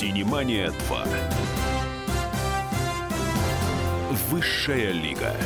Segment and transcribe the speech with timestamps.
[0.00, 1.04] Синемания 2.
[4.30, 5.36] Высшая лига.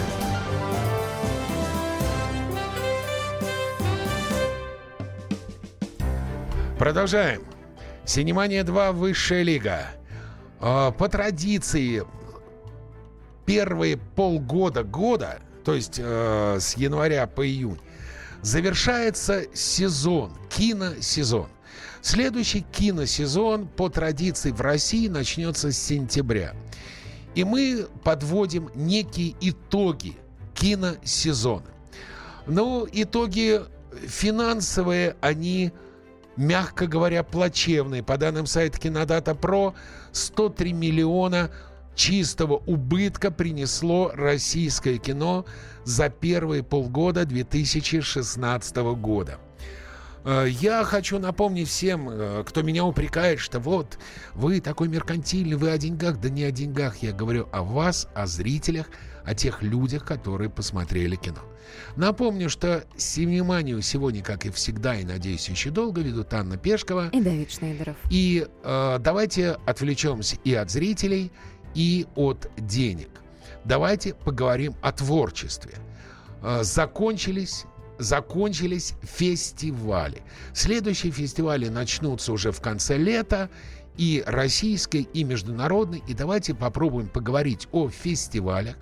[6.79, 7.43] Продолжаем.
[8.04, 8.93] Синемания 2.
[8.93, 9.88] Высшая лига.
[10.61, 12.05] А, по традиции,
[13.46, 17.80] первые полгода года, то есть э, с января по июнь,
[18.41, 21.48] завершается сезон, киносезон.
[22.05, 26.55] Следующий киносезон по традиции в России начнется с сентября.
[27.34, 30.14] И мы подводим некие итоги
[30.52, 31.64] киносезона.
[32.47, 33.62] Ну, итоги
[34.06, 35.73] финансовые, они
[36.37, 38.02] мягко говоря, плачевный.
[38.02, 39.75] По данным сайта Кинодата Про,
[40.12, 41.50] 103 миллиона
[41.95, 45.47] чистого убытка принесло российское кино
[45.84, 49.39] за первые полгода 2016 года.
[50.24, 53.98] Э, я хочу напомнить всем, э, кто меня упрекает, что вот
[54.34, 56.97] вы такой меркантильный, вы о деньгах, да не о деньгах.
[56.98, 58.86] Я говорю о вас, о зрителях,
[59.25, 61.41] о тех людях, которые посмотрели кино.
[61.97, 67.08] Напомню, что Синеманию сегодня, как и всегда, и, надеюсь, еще долго ведут Анна Пешкова.
[67.12, 67.97] И Давид Шнейдеров.
[68.11, 71.33] И э, давайте отвлечемся и от зрителей,
[71.75, 73.08] и от денег.
[73.64, 75.75] Давайте поговорим о творчестве.
[76.42, 77.64] Э, закончились
[77.98, 80.23] закончились фестивали.
[80.53, 83.51] Следующие фестивали начнутся уже в конце лета,
[83.97, 86.03] и российской, и международной.
[86.09, 88.75] И давайте попробуем поговорить о фестивалях,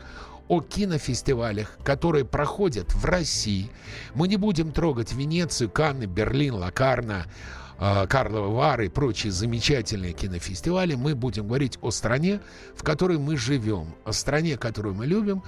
[0.49, 3.71] о кинофестивалях, которые проходят в России.
[4.15, 7.27] Мы не будем трогать Венецию, Канны, Берлин, Лакарна,
[7.79, 10.95] Карловы Вары и прочие замечательные кинофестивали.
[10.95, 12.41] Мы будем говорить о стране,
[12.75, 15.43] в которой мы живем, о стране, которую мы любим,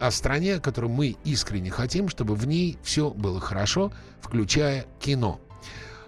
[0.00, 5.40] о стране, которую мы искренне хотим, чтобы в ней все было хорошо, включая кино.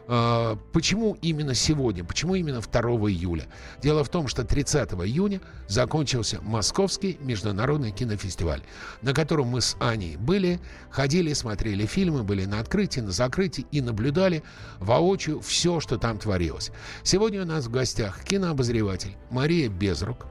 [0.08, 2.04] А, почему именно сегодня?
[2.04, 3.46] Почему именно 2 июля?
[3.82, 8.62] Дело в том, что 30 июня закончился Московский международный кинофестиваль,
[9.02, 10.60] на котором мы с Аней были,
[10.90, 14.42] ходили, смотрели фильмы, были на открытии, на закрытии и наблюдали
[14.80, 16.72] воочию все, что там творилось.
[17.02, 20.26] Сегодня у нас в гостях кинообозреватель Мария Безрук.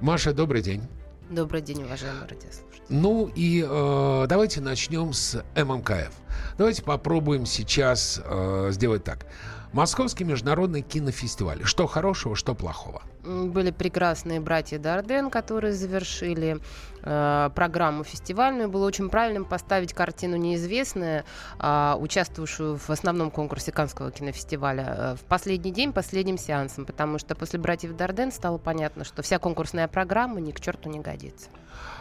[0.00, 0.82] Маша, добрый день.
[1.30, 2.67] Добрый день, уважаемые радиослушатели.
[2.88, 6.10] Ну и э, давайте начнем с ММКФ.
[6.56, 9.26] Давайте попробуем сейчас э, сделать так.
[9.72, 11.60] Московский международный кинофестиваль.
[11.64, 13.02] Что хорошего, что плохого?
[13.22, 16.58] Были прекрасные братья Дарден, которые завершили
[17.02, 18.68] э, программу фестивальную.
[18.68, 21.24] Было очень правильным поставить картину «Неизвестная»,
[21.58, 27.34] э, участвовавшую в основном конкурсе Канского кинофестиваля, э, в последний день, последним сеансом, потому что
[27.34, 31.48] после братьев Дарден стало понятно, что вся конкурсная программа ни к черту не годится.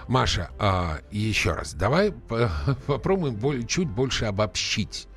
[0.08, 2.14] Маша, а, еще раз, давай
[2.88, 5.08] попробуем чуть больше обобщить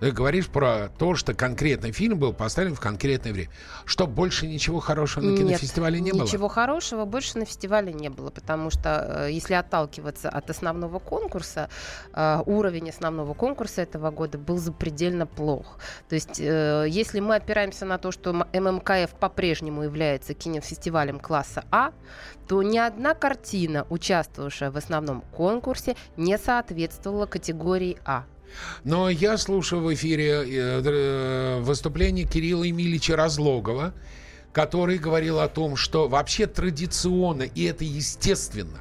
[0.00, 3.50] ты говоришь про то, что конкретный фильм был поставлен в конкретное время.
[3.84, 6.22] Что больше ничего хорошего на кинофестивале не было?
[6.22, 11.68] ничего хорошего больше на фестивале не было, потому что э, если отталкиваться от основного конкурса,
[12.12, 15.78] э, уровень основного конкурса этого года был запредельно плох.
[16.08, 21.92] То есть э, если мы опираемся на то, что ММКФ по-прежнему является кинофестивалем класса А,
[22.46, 28.24] то ни одна картина, участвовавшая в основном конкурсе, не соответствовала категории А.
[28.84, 33.94] Но я слушаю в эфире э, э, выступление Кирилла Емельевича Разлогова,
[34.52, 38.80] который говорил о том, что вообще традиционно, и это естественно,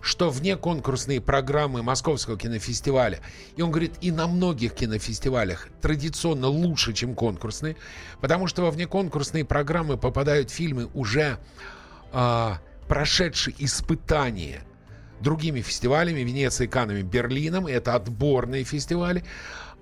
[0.00, 3.20] что вне конкурсные программы Московского кинофестиваля,
[3.56, 7.76] и он говорит, и на многих кинофестивалях традиционно лучше, чем конкурсные,
[8.20, 11.38] потому что во внеконкурсные программы попадают фильмы уже
[12.12, 14.62] а, прошедшие испытания–
[15.20, 17.66] другими фестивалями, Венецией, Канами, Берлином.
[17.66, 19.24] Это отборные фестивали.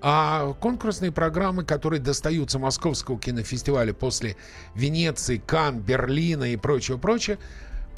[0.00, 4.36] А конкурсные программы, которые достаются Московского кинофестиваля после
[4.74, 7.38] Венеции, Кан, Берлина и прочего-прочего,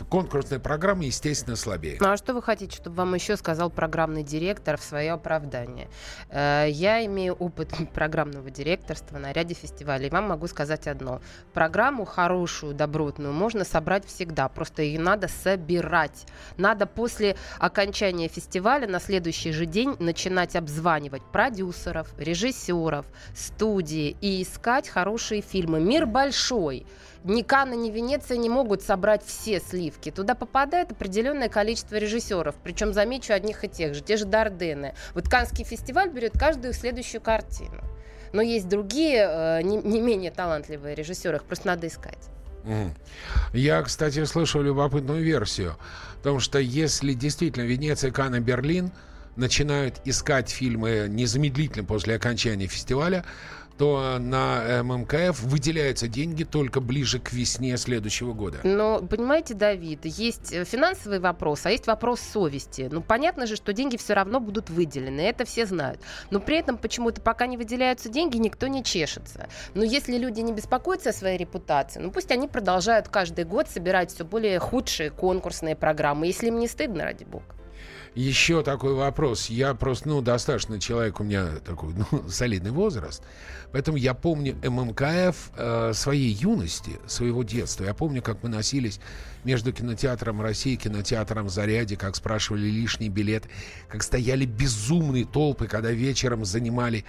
[0.04, 1.98] конкурсная программа, естественно, слабее.
[2.00, 5.88] Ну а что вы хотите, чтобы вам еще сказал программный директор в свое оправдание?
[6.30, 10.10] Э, я имею опыт программного директорства на ряде фестивалей.
[10.10, 11.21] Вам могу сказать одно.
[11.53, 14.48] Программу хорошую, добротную можно собрать всегда.
[14.48, 16.26] Просто ее надо собирать.
[16.56, 24.88] Надо после окончания фестиваля на следующий же день начинать обзванивать продюсеров, режиссеров, студии и искать
[24.88, 25.80] хорошие фильмы.
[25.80, 26.86] Мир большой
[27.26, 30.10] ни Канна, ни Венеция не могут собрать все сливки.
[30.10, 34.94] Туда попадает определенное количество режиссеров, причем, замечу, одних и тех же, те же Дардены.
[35.14, 37.82] Вот Канский фестиваль берет каждую следующую картину.
[38.32, 42.28] Но есть другие, э, не, не менее талантливые режиссеры, их просто надо искать.
[43.52, 45.76] Я, кстати, слышал любопытную версию.
[46.18, 48.90] Потому что если действительно Венеция, Канна, Берлин
[49.36, 53.24] начинают искать фильмы незамедлительно после окончания фестиваля,
[53.78, 58.58] то на ММКФ выделяются деньги только ближе к весне следующего года.
[58.64, 62.88] Но, понимаете, Давид, есть э, финансовый вопрос, а есть вопрос совести.
[62.90, 66.00] Ну, понятно же, что деньги все равно будут выделены, это все знают.
[66.30, 69.48] Но при этом почему-то пока не выделяются деньги, никто не чешется.
[69.74, 74.12] Но если люди не беспокоятся о своей репутации, ну пусть они продолжают каждый год собирать
[74.12, 77.44] все более худшие конкурсные программы, если им не стыдно, ради бога.
[78.16, 79.51] Еще такой вопрос.
[79.51, 83.22] Я просто, ну, достаточно человек, у меня такой, ну, солидный возраст.
[83.72, 87.84] Поэтому я помню ММКФ э, своей юности, своего детства.
[87.84, 89.01] Я помню, как мы носились
[89.45, 93.45] между кинотеатром России и кинотеатром Заряде, как спрашивали лишний билет,
[93.86, 97.04] как стояли безумные толпы, когда вечером занимали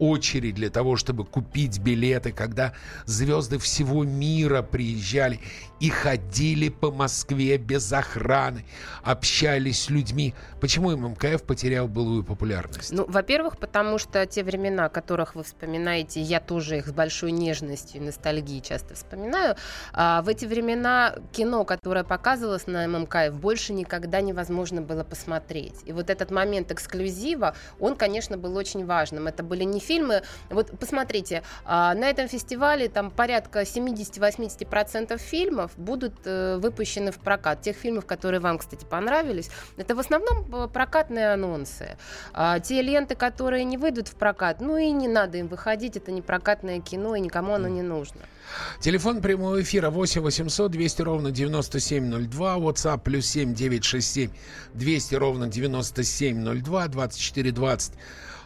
[0.00, 2.72] очередь для того, чтобы купить билеты, когда
[3.06, 5.38] звезды всего мира приезжали
[5.80, 8.64] и ходили по Москве без охраны,
[9.02, 10.34] общались с людьми.
[10.60, 12.92] Почему ММКФ потерял былую популярность?
[12.92, 17.32] Ну, во-первых, потому что те времена, о которых вы вспоминаете, я тоже их с большой
[17.32, 19.56] нежностью и ностальгией часто вспоминаю,
[19.92, 25.74] а в эти времена кино, которое показывалось на ММКФ, больше никогда невозможно было посмотреть.
[25.84, 29.26] И вот этот момент эксклюзива, он, конечно, был очень важным.
[29.26, 30.22] Это были не фильмы.
[30.50, 37.62] Вот посмотрите, а, на этом фестивале там порядка 70-80% фильмов будут э, выпущены в прокат.
[37.62, 41.96] Тех фильмов, которые вам, кстати, понравились, это в основном э, прокатные анонсы.
[42.32, 46.12] А те ленты, которые не выйдут в прокат, ну и не надо им выходить, это
[46.12, 48.20] не прокатное кино, и никому оно не нужно.
[48.80, 52.56] Телефон прямого эфира 8 800 200 ровно 9702.
[52.56, 54.30] WhatsApp плюс 7 967
[54.74, 57.92] 200 ровно 9702 2420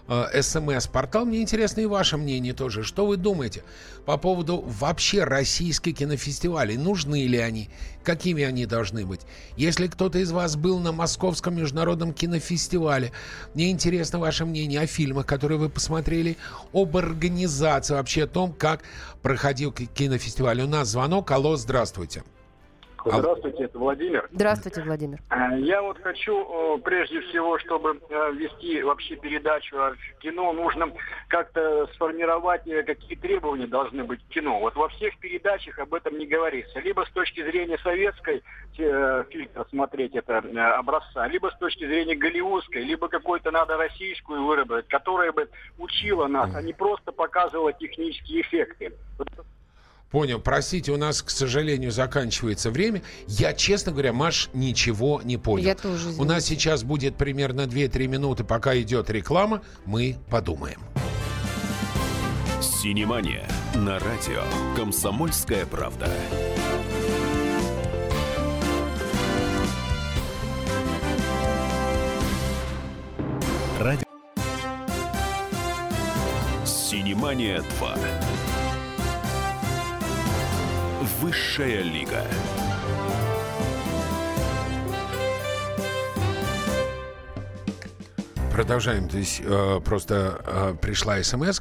[0.09, 1.25] СМС-портал.
[1.25, 2.83] Мне интересно и ваше мнение тоже.
[2.83, 3.63] Что вы думаете
[4.05, 6.77] по поводу вообще российских кинофестивалей?
[6.77, 7.71] Нужны ли они?
[8.03, 9.21] Какими они должны быть?
[9.57, 13.13] Если кто-то из вас был на Московском международном кинофестивале,
[13.55, 16.37] мне интересно ваше мнение о фильмах, которые вы посмотрели,
[16.73, 18.83] об организации, вообще о том, как
[19.23, 20.61] проходил кинофестиваль.
[20.63, 21.31] У нас звонок.
[21.31, 21.83] Алло, здравствуйте.
[21.83, 22.42] Здравствуйте,
[23.65, 24.29] это Владимир.
[24.33, 25.21] Здравствуйте, Владимир.
[25.31, 30.93] Э, я вот хочу, э, прежде всего, чтобы э, вести вообще передачу о кино, нужно
[31.29, 34.61] как-то сформировать, какие требования должны быть к кино.
[34.61, 36.81] Вот во всех передачах об этом не говорится.
[36.81, 38.43] Либо с точки зрения советской
[38.75, 40.39] фильтра смотреть это
[40.79, 45.49] образца, либо с точки зрения голливудской, либо какой-то надо российскую выработать, которая бы
[45.79, 48.93] учила нас, а не просто показывала технические эффекты.
[50.13, 50.39] Понял.
[50.39, 53.03] Простите, у нас, к сожалению, заканчивается время.
[53.27, 55.65] Я, честно говоря, Маш, ничего не понял.
[55.65, 56.03] Я тоже.
[56.03, 56.23] Извините.
[56.23, 59.63] У нас сейчас будет примерно 2-3 минуты, пока идет реклама.
[59.87, 60.81] Мы подумаем.
[62.61, 64.43] Синемания на радио
[64.77, 66.11] «Комсомольская правда».
[73.81, 74.05] Радио.
[76.67, 78.32] Синемания 2.
[81.23, 82.27] Высшая лига.
[88.51, 89.09] Продолжаем.
[89.09, 91.61] То есть э, просто э, пришла смс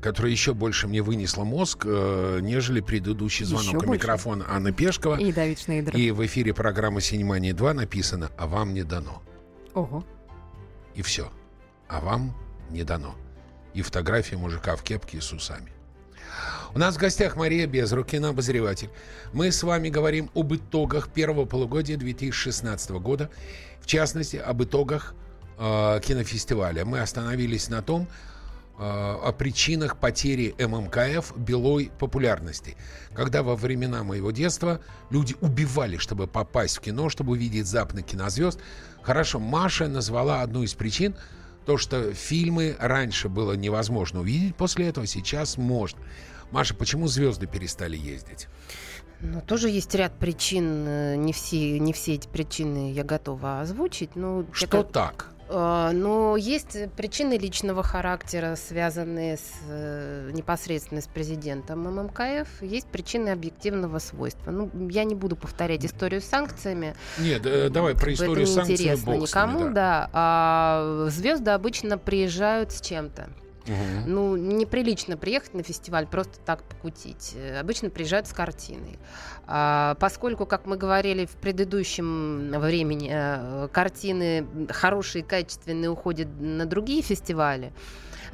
[0.00, 3.82] которая еще больше мне вынесла мозг, э, нежели предыдущий звонок.
[3.82, 5.16] Еще У микрофона Анна Пешкова.
[5.16, 5.94] И Давид Шнейдер.
[5.94, 9.22] И в эфире программы «Синемания 2» написано «А вам не дано».
[9.74, 10.02] Ого.
[10.94, 11.30] И все.
[11.88, 12.34] А вам
[12.70, 13.14] не дано.
[13.74, 15.73] И фотография мужика в кепке и с усами.
[16.74, 18.90] У нас в гостях Мария Безрук, кинообозреватель.
[19.32, 23.30] Мы с вами говорим об итогах первого полугодия 2016 года,
[23.80, 25.14] в частности, об итогах
[25.56, 26.84] э, кинофестиваля.
[26.84, 28.08] Мы остановились на том,
[28.76, 32.76] э, о причинах потери ММКФ белой популярности.
[33.14, 38.58] Когда во времена моего детства люди убивали, чтобы попасть в кино, чтобы увидеть западных кинозвезд.
[39.00, 41.14] Хорошо, Маша назвала одну из причин,
[41.66, 46.00] то, что фильмы раньше было невозможно увидеть, после этого сейчас можно.
[46.50, 48.48] Маша, почему звезды перестали ездить?
[49.20, 50.84] Ну, тоже есть ряд причин.
[50.86, 54.16] э, Не все, не все эти причины я готова озвучить.
[54.16, 55.28] Но Что это- так?
[55.48, 62.62] А, Но есть причины личного характера, связанные с, э, непосредственно с президентом ММКФ.
[62.62, 64.50] Есть причины объективного свойства.
[64.50, 66.94] Ну, я не буду повторять историю с санкциями.
[67.18, 70.08] Нет, э, давай про Как историю с ними, никому, да.
[70.12, 73.28] А звезды обычно приезжают с чем-то.
[73.66, 74.04] Мгм.
[74.06, 77.32] Ну, неприлично приехать на фестиваль просто так покутить.
[77.34, 78.98] Э, Обычно приезжают с картиной.
[79.46, 87.02] А, поскольку, как мы говорили в предыдущем времени, э, картины хорошие, качественные уходят на другие
[87.02, 87.72] фестивали,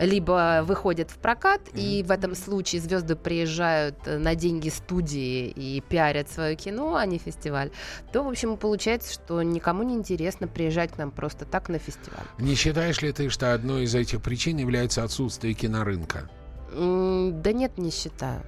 [0.01, 5.83] либо выходят в прокат, и в этом случае звезды приезжают э, на деньги студии и
[5.87, 7.71] пиарят свое кино, а не фестиваль,
[8.13, 12.25] то, в общем, получается, что никому не интересно приезжать к нам просто так на фестиваль.
[12.39, 16.31] Не считаешь ли ты, что одной из этих причин является отсутствие кинорынка?
[16.73, 18.43] Да нет, не считаю.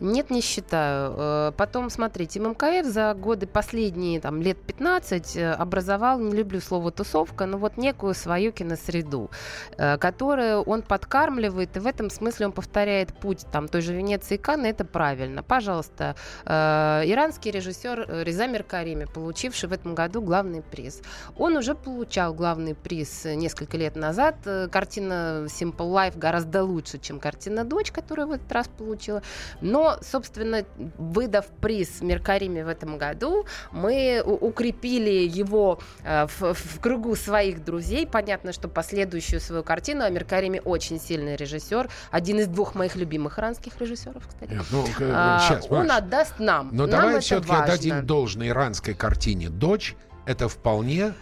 [0.00, 1.14] Нет, не считаю.
[1.16, 6.90] Э, потом, смотрите, ММКФ за годы последние, там, лет 15 э, образовал, не люблю слово
[6.90, 9.30] тусовка, но вот некую свою киносреду,
[9.78, 14.34] э, которую он подкармливает, и в этом смысле он повторяет путь там той же Венеции
[14.34, 15.42] и Канны, это правильно.
[15.42, 21.00] Пожалуйста, иранский режиссер Резамир Карими, получивший в этом году главный приз.
[21.36, 24.36] Он уже получал главный приз несколько лет назад.
[24.70, 29.22] Картина Simple Life гораздо лучше, чем картина «Дочь», которую в этот раз получила.
[29.60, 30.64] Но собственно,
[30.98, 38.06] выдав приз Меркариме в этом году, мы укрепили его э, в, в кругу своих друзей.
[38.06, 43.38] Понятно, что последующую свою картину, а Меркариме очень сильный режиссер, один из двух моих любимых
[43.38, 44.52] иранских режиссеров, кстати.
[44.52, 46.70] Нет, ну, а, сейчас, он отдаст нам.
[46.72, 49.94] Но нам давай все-таки отдадим должное иранской картине «Дочь».
[50.26, 51.14] Это вполне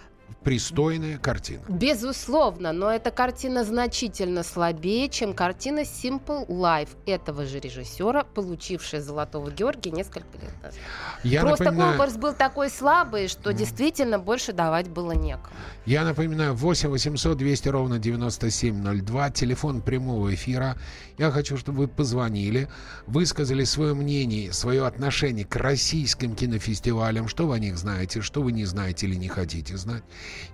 [0.45, 1.63] пристойная картина.
[1.69, 9.51] Безусловно, но эта картина значительно слабее, чем картина Simple Life этого же режиссера, получившая Золотого
[9.51, 10.79] Георгия несколько лет назад.
[11.23, 11.97] Я Просто напоминаю...
[11.97, 13.55] конкурс был такой слабый, что mm.
[13.55, 15.55] действительно больше давать было некому.
[15.87, 20.77] Я напоминаю, 8 800 200 ровно 9702, телефон прямого эфира.
[21.19, 22.69] Я хочу, чтобы вы позвонили,
[23.07, 28.53] высказали свое мнение, свое отношение к российским кинофестивалям, что вы о них знаете, что вы
[28.53, 30.03] не знаете или не хотите знать.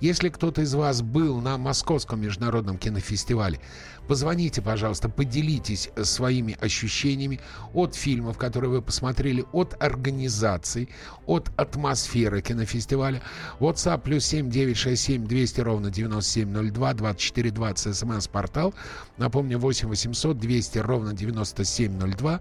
[0.00, 3.60] Если кто-то из вас был на Московском международном кинофестивале,
[4.10, 7.38] Позвоните, пожалуйста, поделитесь своими ощущениями
[7.75, 10.88] от фильмов, которые вы посмотрели, от организации,
[11.26, 13.22] от атмосферы кинофестиваля.
[13.60, 18.75] WhatsApp плюс 7 967 200 ровно 9702 2420 смс-портал.
[19.16, 22.40] Напомню, 8 800 200 ровно 9702.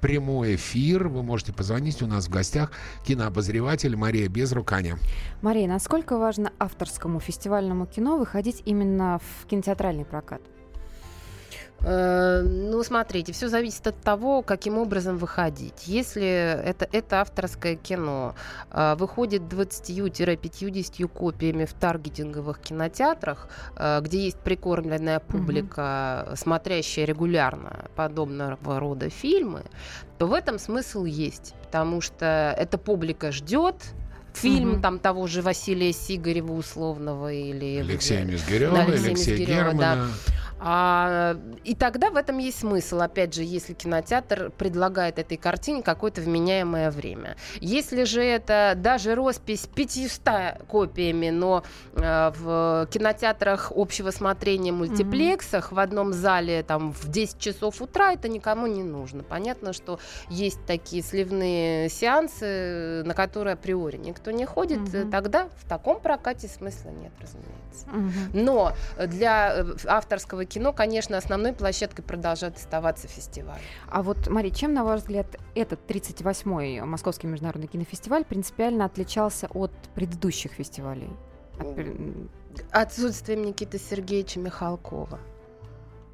[0.00, 1.06] Прямой эфир.
[1.06, 2.02] Вы можете позвонить.
[2.02, 2.72] У нас в гостях
[3.06, 4.98] кинообозреватель Мария Безруканя.
[5.42, 10.40] Мария, насколько важно авторскому фестивальному кино выходить именно в кинотеатральный прокат?
[11.86, 15.86] Э, ну, смотрите, все зависит от того, каким образом выходить.
[15.86, 18.34] Если это, это авторское кино
[18.70, 26.36] э, выходит 20-50 копиями в таргетинговых кинотеатрах, э, где есть прикормленная публика, угу.
[26.36, 29.62] смотрящая регулярно подобного рода фильмы,
[30.18, 33.76] то в этом смысл есть, потому что эта публика ждет,
[34.34, 34.80] фильм угу.
[34.80, 39.78] там того же Василия Сигарева условного или Алексея Мизгирева, Алексея, Алексея Германа.
[39.78, 40.08] Да.
[40.66, 46.22] А, и тогда в этом есть смысл, опять же, если кинотеатр предлагает этой картине какое-то
[46.22, 47.36] вменяемое время.
[47.60, 55.74] Если же это даже роспись 500 копиями, но э, в кинотеатрах общего смотрения мультиплексах mm-hmm.
[55.74, 59.22] в одном зале там в 10 часов утра, это никому не нужно.
[59.22, 65.10] Понятно, что есть такие сливные сеансы, на которые априори никто не ходит, mm-hmm.
[65.10, 67.86] тогда в таком прокате смысла нет, разумеется.
[67.86, 68.42] Mm-hmm.
[68.42, 68.72] Но
[69.06, 73.60] для э, авторского кино, конечно, основной площадкой продолжает оставаться фестиваль.
[73.88, 79.72] А вот, Мари, чем, на ваш взгляд, этот 38-й Московский международный кинофестиваль принципиально отличался от
[79.94, 81.10] предыдущих фестивалей?
[81.58, 82.86] От...
[82.86, 85.18] Отсутствием Никиты Сергеевича Михалкова.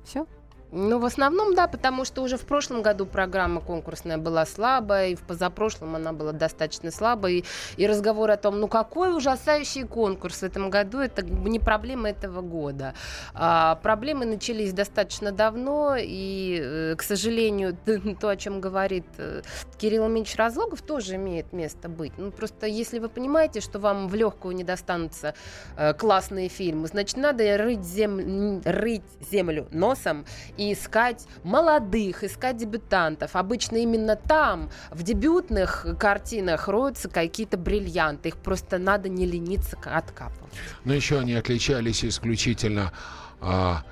[0.04, 0.26] Все?
[0.72, 5.14] Ну, в основном, да, потому что уже в прошлом году программа конкурсная была слабая, и
[5.16, 7.32] в позапрошлом она была достаточно слабая.
[7.32, 7.44] И,
[7.76, 12.40] и разговор о том, ну какой ужасающий конкурс в этом году, это не проблема этого
[12.40, 12.94] года.
[13.34, 17.76] А, проблемы начались достаточно давно, и, э, к сожалению,
[18.20, 19.42] то, о чем говорит э,
[19.78, 22.12] Кирилл Ильич Разлогов, тоже имеет место быть.
[22.16, 25.34] Ну, просто если вы понимаете, что вам в легкую не достанутся
[25.76, 28.62] э, классные фильмы, значит, надо рыть, зем...
[28.64, 30.24] рыть землю носом
[30.60, 33.34] и искать молодых, искать дебютантов.
[33.34, 38.28] Обычно именно там, в дебютных картинах, роются какие-то бриллианты.
[38.28, 40.52] Их просто надо не лениться откапывать.
[40.84, 42.92] Но еще они отличались исключительно
[43.40, 43.82] а,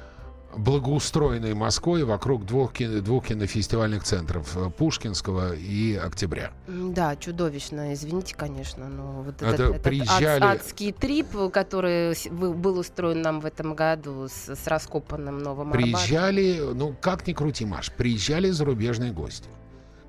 [0.56, 6.52] благоустроенной Москвой вокруг двух, кино, двух кинофестивальных центров э, Пушкинского и Октября.
[6.66, 10.42] Да, чудовищно, извините, конечно, но вот это этот, приезжали...
[10.42, 16.58] ад, адский трип, который был устроен нам в этом году с, с раскопанным новым Приезжали,
[16.58, 16.78] Арбатом.
[16.78, 19.48] ну как ни крути, Маш, приезжали зарубежные гости.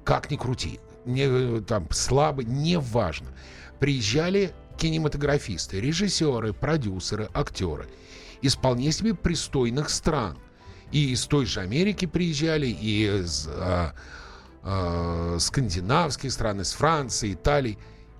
[0.03, 3.27] Как ни крути, не, там слабо, неважно.
[3.79, 7.85] Приезжали кинематографисты, режиссеры, продюсеры, актеры–
[8.41, 10.37] из вполне себе пристойных стран.
[10.91, 13.93] И из той же Америки приезжали, и из а,
[14.63, 17.77] а, скандинавских стран, из Франции, Италии,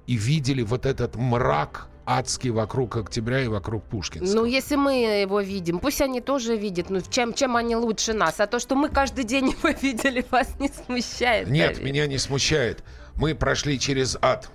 [0.08, 4.42] и видели вот этот мрак адский вокруг октября и вокруг Пушкинского.
[4.42, 6.90] Ну, если мы его видим, пусть они тоже видят.
[6.90, 8.40] Ну, чем, чем они лучше нас?
[8.40, 11.48] А то, что мы каждый день его видели, вас не смущает?
[11.50, 11.86] Нет, Давид?
[11.86, 12.84] меня не смущает.
[13.16, 14.50] Мы прошли через ад.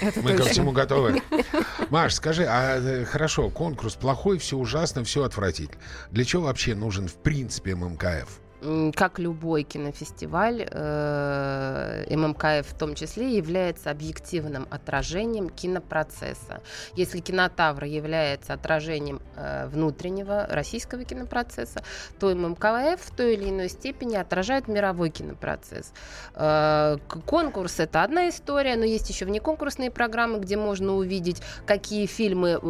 [0.00, 0.44] Это Мы точно.
[0.44, 1.22] ко всему готовы.
[1.90, 5.80] Маш, скажи, а э, хорошо, конкурс плохой, все ужасно, все отвратительно.
[6.10, 8.40] Для чего вообще нужен в принципе ММКФ?
[8.60, 16.60] Как любой кинофестиваль, э, ММКФ в том числе является объективным отражением кинопроцесса.
[16.96, 21.84] Если кинотавр является отражением э, внутреннего российского кинопроцесса,
[22.18, 25.92] то ММКФ в той или иной степени отражает мировой кинопроцесс.
[26.34, 26.96] Э,
[27.26, 32.60] конкурс это одна история, но есть еще внеконкурсные программы, где можно увидеть, какие фильмы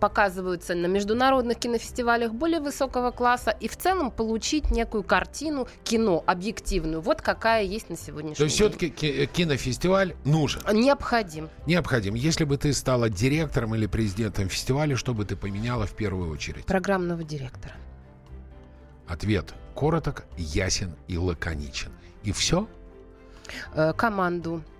[0.00, 6.22] показываются на международных кинофестивалях более высокого класса и в целом получить некую некую картину кино
[6.26, 7.00] объективную.
[7.00, 8.68] Вот какая есть на сегодняшний То есть день.
[8.68, 10.60] все-таки кинофестиваль нужен?
[10.72, 11.48] Необходим.
[11.66, 12.14] Необходим.
[12.14, 16.66] Если бы ты стала директором или президентом фестиваля, что бы ты поменяла в первую очередь?
[16.66, 17.74] Программного директора.
[19.08, 21.92] Ответ короток, ясен и лаконичен.
[22.22, 22.68] И все?
[23.74, 24.71] Э, команду Э,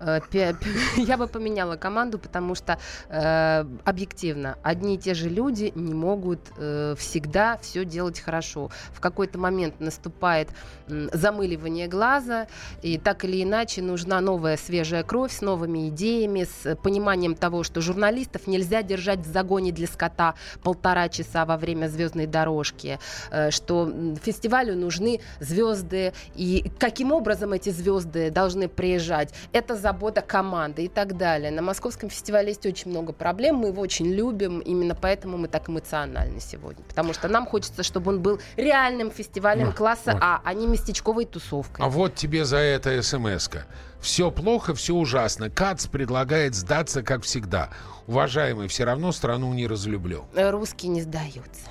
[0.96, 6.40] я бы поменяла команду, потому что э, объективно одни и те же люди не могут
[6.56, 8.70] э, всегда все делать хорошо.
[8.92, 10.48] В какой-то момент наступает
[10.88, 12.46] э, замыливание глаза,
[12.82, 17.80] и так или иначе нужна новая свежая кровь с новыми идеями, с пониманием того, что
[17.80, 22.98] журналистов нельзя держать в загоне для скота полтора часа во время звездной дорожки,
[23.30, 29.34] э, что фестивалю нужны звезды, и каким образом эти звезды должны приезжать.
[29.52, 31.50] Это забота команды и так далее.
[31.50, 35.68] На Московском фестивале есть очень много проблем, мы его очень любим, именно поэтому мы так
[35.68, 36.82] эмоциональны сегодня.
[36.84, 40.22] Потому что нам хочется, чтобы он был реальным фестивалем а, класса вот.
[40.22, 41.84] А, а не местечковой тусовкой.
[41.84, 43.62] А вот тебе за это смс -ка.
[44.00, 45.50] Все плохо, все ужасно.
[45.50, 47.68] Кац предлагает сдаться, как всегда.
[48.06, 50.24] Уважаемый, все равно страну не разлюблю.
[50.34, 51.68] Русские не сдаются.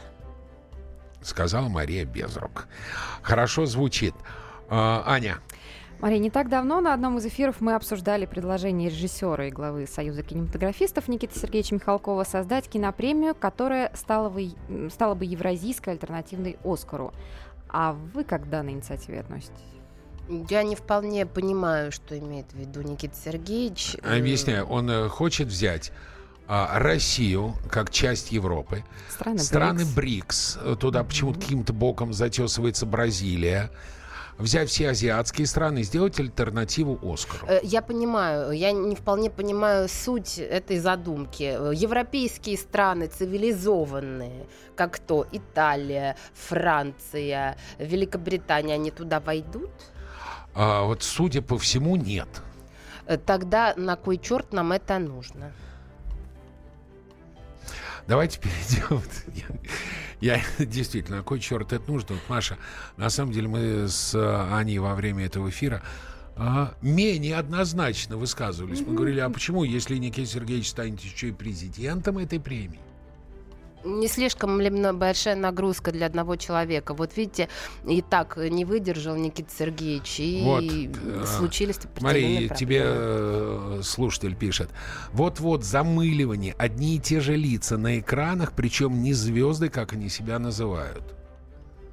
[1.22, 2.68] Сказала Мария Безрук.
[3.22, 4.14] Хорошо звучит.
[4.70, 5.40] А, Аня.
[6.00, 10.24] Мария, не так давно на одном из эфиров мы обсуждали предложение режиссера и главы Союза
[10.24, 14.52] кинематографистов Никиты Сергеевича Михалкова создать кинопремию, которая стала бы,
[14.92, 17.14] стала бы евразийской альтернативной Оскару.
[17.68, 19.52] А вы как к данной инициативе относитесь?
[20.50, 23.98] Я не вполне понимаю, что имеет в виду Никита Сергеевич.
[24.02, 25.92] Объясняю, он э, хочет взять
[26.48, 31.08] а, Россию как часть Европы, страны, страны БРИКС, БРИКС туда mm-hmm.
[31.08, 33.70] почему-то каким-то боком затесывается Бразилия,
[34.40, 37.46] взять все азиатские страны сделать альтернативу Оскару.
[37.48, 41.44] Э, я понимаю, я не вполне понимаю суть этой задумки.
[41.44, 49.70] Европейские страны цивилизованные, как то Италия, Франция, Великобритания, они туда войдут?
[50.56, 52.30] А, вот судя по всему, нет.
[53.06, 55.52] Э, тогда на кой черт нам это нужно?
[58.08, 59.04] Давайте перейдем.
[60.22, 62.16] Я действительно, на кой черт это нужно?
[62.16, 62.58] Вот, Маша,
[62.98, 65.82] на самом деле мы с э, Аней во время этого эфира
[66.36, 68.82] а, менее однозначно высказывались.
[68.82, 72.80] Мы говорили, а почему, если Никита Сергеевич станет еще и президентом этой премии?
[73.84, 76.94] Не слишком ли большая нагрузка для одного человека.
[76.94, 77.50] Вот видите,
[77.86, 84.70] и так не выдержал Никита Сергеевич, и вот, э, случились Смотри, тебе э, слушатель пишет.
[85.12, 90.40] Вот-вот замыливание, одни и те же лица на экранах, причем не звезды, как они себя
[90.40, 91.19] называют.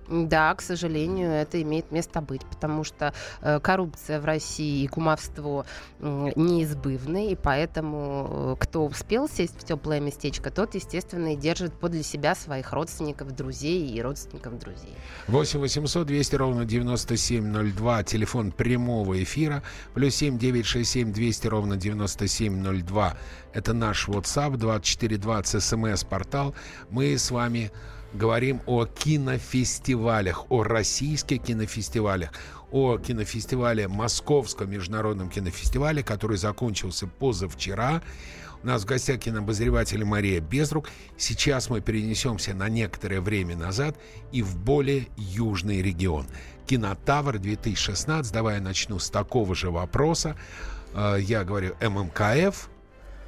[0.08, 5.66] Да, к сожалению, это имеет место быть, потому что э, коррупция в России и кумовство
[5.98, 11.72] э, неизбывны, и поэтому э, кто успел сесть в теплое местечко, тот, естественно, и держит
[11.72, 14.94] подле себя своих родственников, друзей и родственников друзей.
[15.28, 19.62] 8 800 200 ровно 9702, телефон прямого эфира,
[19.94, 23.16] плюс 7 967 200 ровно 9702.
[23.52, 26.54] Это наш WhatsApp 2420 смс-портал.
[26.90, 27.72] Мы с вами
[28.16, 32.32] говорим о кинофестивалях, о российских кинофестивалях,
[32.72, 38.02] о кинофестивале, Московском международном кинофестивале, который закончился позавчера.
[38.62, 40.88] У нас в гостях кинообозреватель Мария Безрук.
[41.16, 43.96] Сейчас мы перенесемся на некоторое время назад
[44.32, 46.26] и в более южный регион.
[46.66, 48.32] Кинотавр 2016.
[48.32, 50.36] Давай я начну с такого же вопроса.
[50.94, 52.68] Э, я говорю ММКФ,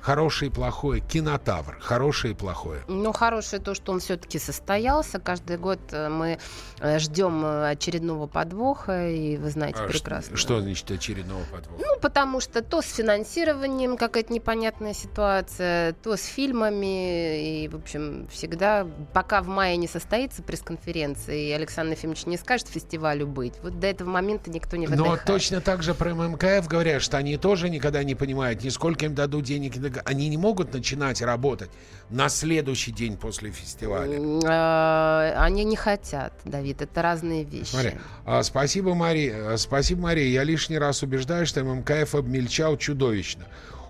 [0.01, 1.01] Хорошее и плохое.
[1.01, 1.79] Кинотавр.
[1.81, 2.83] Хорошее и плохое.
[2.89, 5.19] Ну, хорошее то, что он все-таки состоялся.
[5.19, 6.39] Каждый год э, мы
[6.81, 10.37] э, ждем э, очередного подвоха, и вы знаете а прекрасно.
[10.37, 11.83] Что, что значит очередного подвоха?
[11.85, 18.29] Ну, потому что то с финансированием какая-то непонятная ситуация, то с фильмами, и, в общем,
[18.31, 23.79] всегда, пока в мае не состоится пресс-конференция, и Александр Ефимович не скажет фестивалю быть, вот
[23.81, 25.23] до этого момента никто не выдыхает.
[25.27, 29.05] Но точно так же про ММКФ говорят, что они тоже никогда не понимают, ни сколько
[29.07, 31.71] им дадут денег, они не могут начинать работать
[32.11, 34.21] на следующий день после фестиваля.
[34.47, 37.71] А, они не хотят, Давид, это разные вещи.
[37.71, 37.93] Смотри,
[38.25, 39.57] а, спасибо, Мария.
[39.57, 40.29] Спасибо, Мария.
[40.29, 43.45] Я лишний раз убеждаю, что ММКФ обмельчал чудовищно.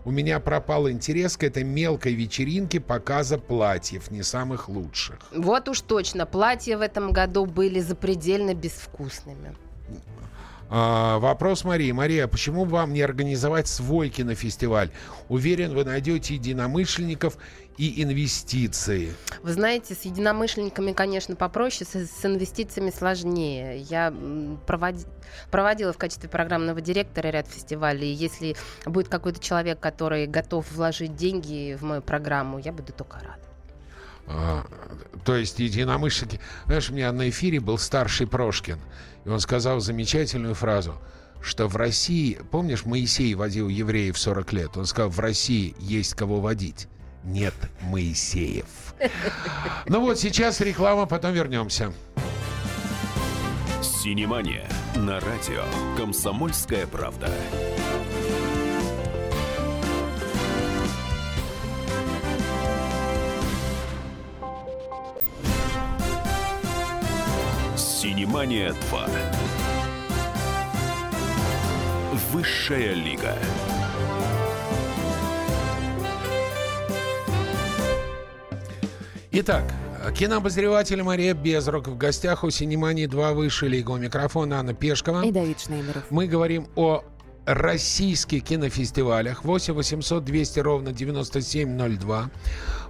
[0.04, 5.18] у меня пропал интерес к этой мелкой вечеринке показа платьев, не самых лучших.
[5.36, 9.54] Вот уж точно, платья в этом году были запредельно безвкусными.
[10.70, 11.90] А, вопрос Марии.
[11.92, 14.90] Мария, почему вам не организовать свой кинофестиваль?
[15.28, 17.38] Уверен, вы найдете единомышленников
[17.78, 19.14] и инвестиции.
[19.42, 23.78] Вы знаете, с единомышленниками, конечно, попроще, с, с инвестициями сложнее.
[23.78, 24.12] Я
[24.66, 25.04] проводи,
[25.50, 28.12] проводила в качестве программного директора ряд фестивалей.
[28.12, 33.47] Если будет какой-то человек, который готов вложить деньги в мою программу, я буду только рада.
[34.28, 34.64] А,
[35.24, 36.40] то есть единомышленники...
[36.66, 38.78] Знаешь, у меня на эфире был старший Прошкин,
[39.24, 40.94] и он сказал замечательную фразу,
[41.40, 42.38] что в России...
[42.50, 44.76] Помнишь, Моисей водил евреев 40 лет?
[44.76, 46.88] Он сказал, в России есть кого водить.
[47.24, 48.66] Нет Моисеев.
[49.86, 51.92] Ну вот, сейчас реклама, потом вернемся.
[53.82, 55.64] Синемания на радио
[55.96, 57.30] «Комсомольская правда».
[68.38, 69.08] Синемания 2.
[72.30, 73.34] Высшая лига.
[79.32, 79.64] Итак,
[80.16, 83.90] кинообозреватель Мария Безрук в гостях у Синемании 2 выше лига.
[83.90, 85.24] У микрофона Анна Пешкова.
[85.24, 86.04] И Давид Шнеймеров.
[86.10, 87.02] Мы говорим о
[87.44, 92.30] российских кинофестивалях 8 800 200 ровно 9702.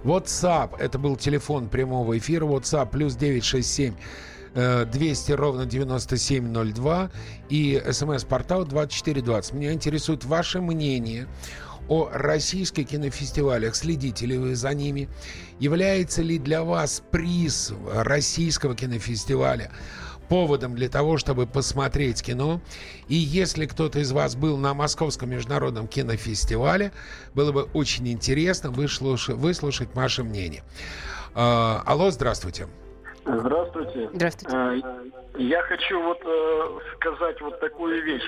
[0.03, 3.95] WhatsApp, это был телефон прямого эфира, WhatsApp плюс 967
[4.53, 7.11] 200 ровно 9702
[7.49, 9.53] и смс-портал 2420.
[9.53, 11.27] Меня интересует ваше мнение
[11.87, 13.75] о российских кинофестивалях.
[13.75, 15.09] Следите ли вы за ними?
[15.59, 19.71] Является ли для вас приз российского кинофестиваля
[20.29, 22.61] поводом для того, чтобы посмотреть кино.
[23.07, 26.93] И если кто-то из вас был на Московском международном кинофестивале,
[27.33, 30.63] было бы очень интересно выслушать, выслушать ваше мнение.
[31.33, 32.63] А, алло, здравствуйте.
[32.63, 32.88] Здравствуйте.
[33.37, 34.09] Здравствуйте.
[34.51, 34.79] Э,
[35.37, 38.23] Я хочу вот э, сказать вот такую вещь.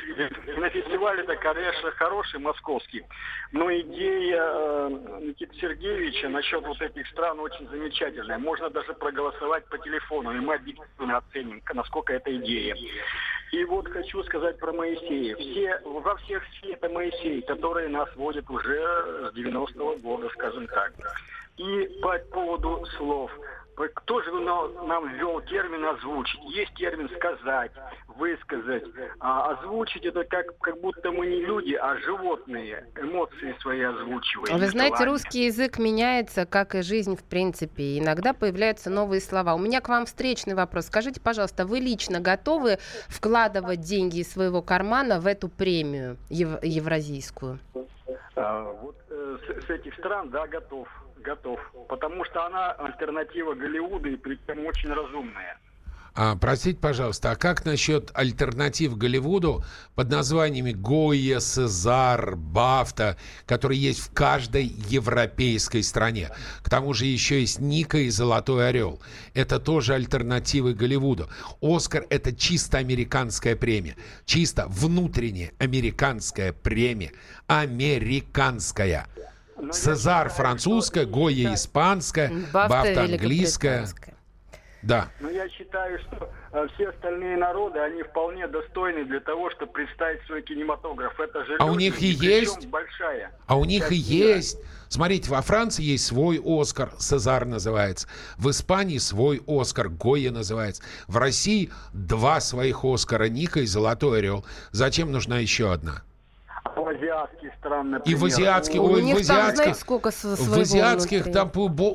[0.58, 3.04] На фестивале это, конечно, хороший московский,
[3.52, 4.90] но идея э,
[5.22, 8.38] Никиты Сергеевича насчет вот этих стран очень замечательная.
[8.38, 12.76] Можно даже проголосовать по телефону, и мы объективно оценим, насколько это идея.
[13.52, 15.36] И вот хочу сказать про Моисея.
[15.36, 20.94] Все, во всех все это Моисей, которые нас водят уже с 90-го года, скажем так.
[21.58, 23.32] И по поводу слов.
[23.90, 26.40] Кто же на- нам ввел термин озвучить?
[26.50, 27.72] Есть термин сказать,
[28.18, 28.84] высказать.
[29.20, 32.86] А озвучить это как, как будто мы не люди, а животные.
[33.00, 34.58] Эмоции свои озвучиваем.
[34.58, 37.98] Вы знаете, русский язык меняется, как и жизнь в принципе.
[38.00, 39.54] Иногда появляются новые слова.
[39.56, 40.88] У меня к вам встречный вопрос.
[40.88, 47.60] Скажите, пожалуйста, вы лично готовы вкладывать деньги из своего кармана в эту премию ев- евразийскую?
[48.36, 50.88] А, вот э, с, с этих стран, да, готов.
[51.18, 51.60] Готов.
[51.90, 55.60] Потому что она альтернатива Голливуда и причем очень разумная.
[56.14, 59.64] А, простите, пожалуйста, а как насчет альтернатив Голливуду
[59.96, 66.30] под названиями Гойя, Сезар, Бафта, которые есть в каждой европейской стране?
[66.64, 69.00] К тому же еще есть Ника и Золотой Орел.
[69.34, 71.30] Это тоже альтернативы Голливуду.
[71.62, 73.96] Оскар– это чисто американская премия.
[74.26, 77.14] Чисто внутренняя американская премия.
[77.48, 78.88] Американская.
[78.88, 79.08] Я
[79.72, 83.88] Сезар французская, Гойя испанская, Бафта английская.
[84.84, 85.10] Да.
[85.20, 90.22] Но я считаю, что э, все остальные народы, они вполне достойны для того, чтобы представить
[90.26, 91.20] свой кинематограф.
[91.20, 92.68] Это же А у них и есть.
[92.68, 93.32] большая.
[93.48, 94.58] А у них и есть.
[94.90, 98.08] Смотрите, во Франции есть свой Оскар, Сезар называется.
[98.38, 100.84] В Испании свой Оскар, Гойя называется.
[101.08, 104.46] В России два своих Оскара, Ника и Золотой Орел.
[104.72, 106.02] Зачем нужна еще одна?
[106.64, 110.12] А в азиатских стран, И в азиатских, У ой, них в там, азиатских, знаете, сколько
[110.12, 111.34] в азиатских внутри.
[111.34, 111.52] там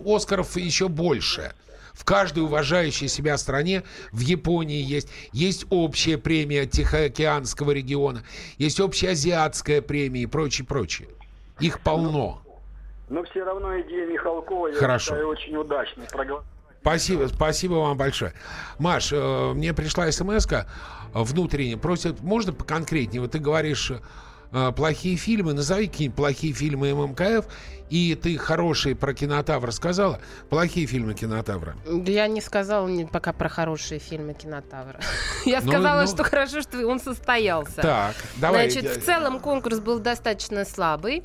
[0.06, 1.52] Оскаров еще больше.
[1.96, 3.82] В каждой уважающей себя стране,
[4.12, 8.22] в Японии есть, есть общая премия Тихоокеанского региона,
[8.58, 11.08] есть общая азиатская премия и прочее, прочее.
[11.58, 12.42] Их полно.
[13.08, 15.04] Но все равно идея Михалкова, я Хорошо.
[15.06, 16.06] считаю, очень удачной.
[16.82, 18.34] Спасибо, спасибо вам большое.
[18.78, 20.46] Маш, э, мне пришла смс
[21.14, 23.22] внутренняя, просят, можно поконкретнее?
[23.22, 23.90] Вот ты говоришь
[24.52, 27.46] э, плохие фильмы, назови какие-нибудь плохие фильмы ММКФ,
[27.90, 30.20] и ты хорошие про кинотавр сказала.
[30.48, 31.76] Плохие фильмы кинотавра.
[31.86, 35.00] Я не сказала пока про хорошие фильмы кинотавра.
[35.44, 36.06] Я Ну, сказала, ну.
[36.06, 37.82] что хорошо, что он состоялся.
[37.82, 38.70] Так, давай.
[38.70, 41.24] Значит, в целом конкурс был достаточно слабый.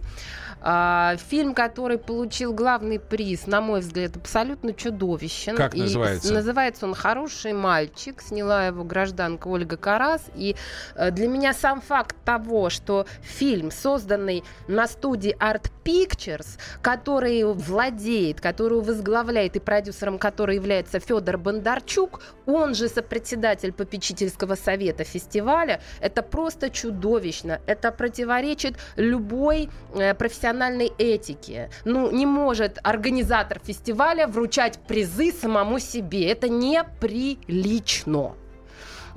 [0.63, 5.55] А, фильм, который получил главный приз, на мой взгляд, абсолютно чудовищен.
[5.55, 6.31] Как называется?
[6.31, 8.21] называется он «Хороший мальчик».
[8.21, 10.21] Сняла его гражданка Ольга Карас.
[10.35, 10.55] И
[10.95, 16.50] э, для меня сам факт того, что фильм, созданный на студии Art Pictures,
[16.81, 25.03] который владеет, которую возглавляет и продюсером который является Федор Бондарчук, он же сопредседатель попечительского совета
[25.03, 27.61] фестиваля, это просто чудовищно.
[27.65, 31.69] Это противоречит любой э, профессиональной этике.
[31.85, 36.31] Ну, не может организатор фестиваля вручать призы самому себе.
[36.31, 38.35] Это неприлично.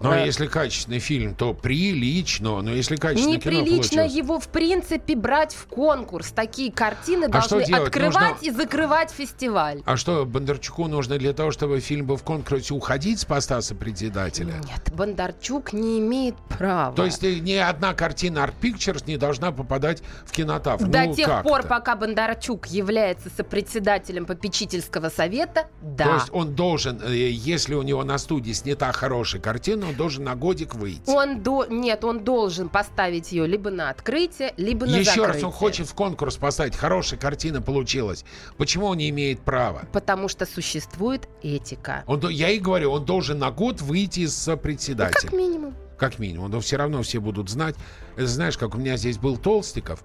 [0.02, 2.60] Но а если качественный фильм, то прилично.
[2.60, 6.32] Но если качественное Неприлично кино его, в принципе, брать в конкурс.
[6.32, 8.46] Такие картины а должны открывать нужно...
[8.46, 9.82] и закрывать фестиваль.
[9.84, 14.54] А что, Бондарчуку нужно для того, чтобы фильм был в конкурсе, уходить с поста сопредседателя?
[14.66, 16.94] Нет, Бондарчук не имеет права.
[16.94, 20.86] То есть ни одна картина Art Pictures не должна попадать в кинотавр?
[20.86, 26.04] До ну, тех пор, пока Бондарчук является сопредседателем попечительского совета, да.
[26.04, 30.24] То есть он должен, э, если у него на студии снята хорошая картина, он должен
[30.24, 31.08] на годик выйти.
[31.08, 31.66] Он до...
[31.66, 35.32] Нет, он должен поставить ее либо на открытие, либо на Еще закрытие.
[35.32, 36.76] раз, он хочет в конкурс поставить.
[36.76, 38.24] Хорошая картина получилась.
[38.56, 39.82] Почему он не имеет права?
[39.92, 42.04] Потому что существует этика.
[42.06, 45.20] Он, я и говорю, он должен на год выйти с председателя.
[45.24, 45.74] Ну, как минимум.
[45.98, 46.50] Как минимум.
[46.50, 47.76] Но все равно все будут знать.
[48.16, 50.02] Знаешь, как у меня здесь был Толстиков,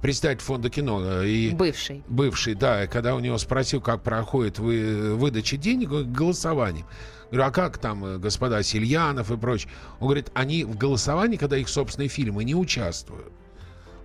[0.00, 1.00] председатель фонда кино.
[1.02, 2.02] Э, и бывший.
[2.08, 2.84] Бывший, да.
[2.84, 6.84] И когда у него спросил, как проходит вы, выдача денег, голосование.
[7.30, 9.70] Говорю, а как там э, господа Сильянов и прочее?
[10.00, 13.32] Он говорит, они в голосовании, когда их собственные фильмы, не участвуют.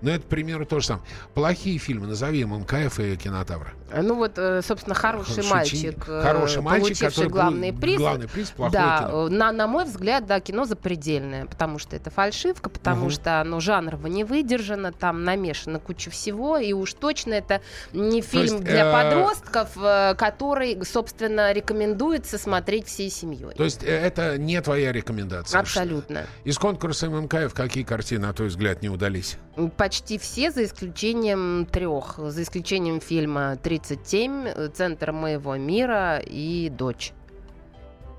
[0.04, 1.06] Но это, к примеру, то же самое.
[1.34, 3.74] Плохие фильмы, назовем МКФ и Кинотавра.
[3.96, 8.00] Ну вот, э, собственно, хороший, мальчик, э, хороший мальчик, получивший главный приз.
[8.00, 9.30] Главный приз, плохое да, кино.
[9.30, 13.12] На, на мой взгляд, да, кино запредельное, потому что это фальшивка, потому угу.
[13.12, 17.62] что оно жанрово не выдержано, там намешано куча всего, и уж точно это
[17.94, 18.92] не фильм есть, для э...
[18.92, 19.70] подростков,
[20.18, 23.54] который, собственно, рекомендуется смотреть всей семьей.
[23.56, 25.60] То есть это не твоя рекомендация?
[25.60, 26.26] Абсолютно.
[26.44, 29.38] Из конкурса ММКФ какие картины, на твой взгляд, не удались?
[29.78, 32.16] Почти все, за исключением трех.
[32.18, 37.14] За исключением фильма «37», «Центр моего мира» и «Дочь».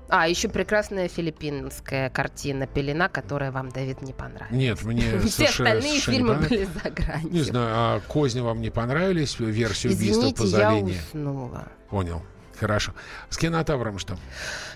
[0.07, 4.51] А, еще прекрасная филиппинская картина «Пелена», которая вам, Давид, не понравилась.
[4.51, 7.31] Нет, мне Все остальные фильмы были за гранью.
[7.31, 9.39] Не знаю, а «Козни» вам не понравились?
[9.39, 10.93] Версию убийства по Золине?
[10.93, 11.67] я уснула.
[11.89, 12.21] Понял.
[12.59, 12.93] Хорошо.
[13.29, 14.17] С кинотавром что?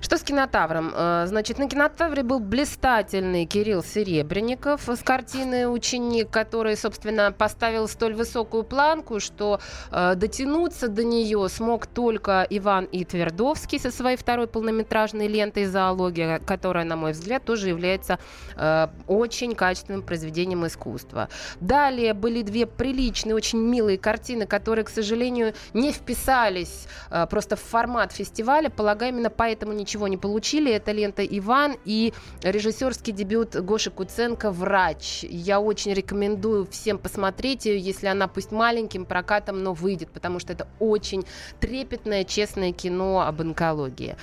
[0.02, 0.92] Что с кинотавром?
[0.94, 8.16] Э, значит, на кинотавре был блистательный Кирилл Серебренников с картины «Ученик», который, собственно, поставил столь
[8.16, 9.62] высокую планку, что
[9.92, 13.06] э, дотянуться до нее смог только Иван И.
[13.06, 18.20] Твердовский со своей второй полнометражной лентой «Зоология», которая, на мой взгляд, тоже является
[18.56, 21.30] э, очень качественным произведением искусства.
[21.62, 26.88] Далее были две приличные, очень милые картины, которые, к сожалению, не вписались
[27.30, 28.70] просто в формат фестиваля.
[28.70, 30.72] Полагаю, именно поэтому ничего не получили.
[30.72, 35.24] Это лента «Иван» и режиссерский дебют Гоши Куценко «Врач».
[35.24, 40.54] Я очень рекомендую всем посмотреть ее, если она пусть маленьким прокатом, но выйдет, потому что
[40.54, 41.24] это очень
[41.60, 44.16] трепетное, честное кино об онкологии.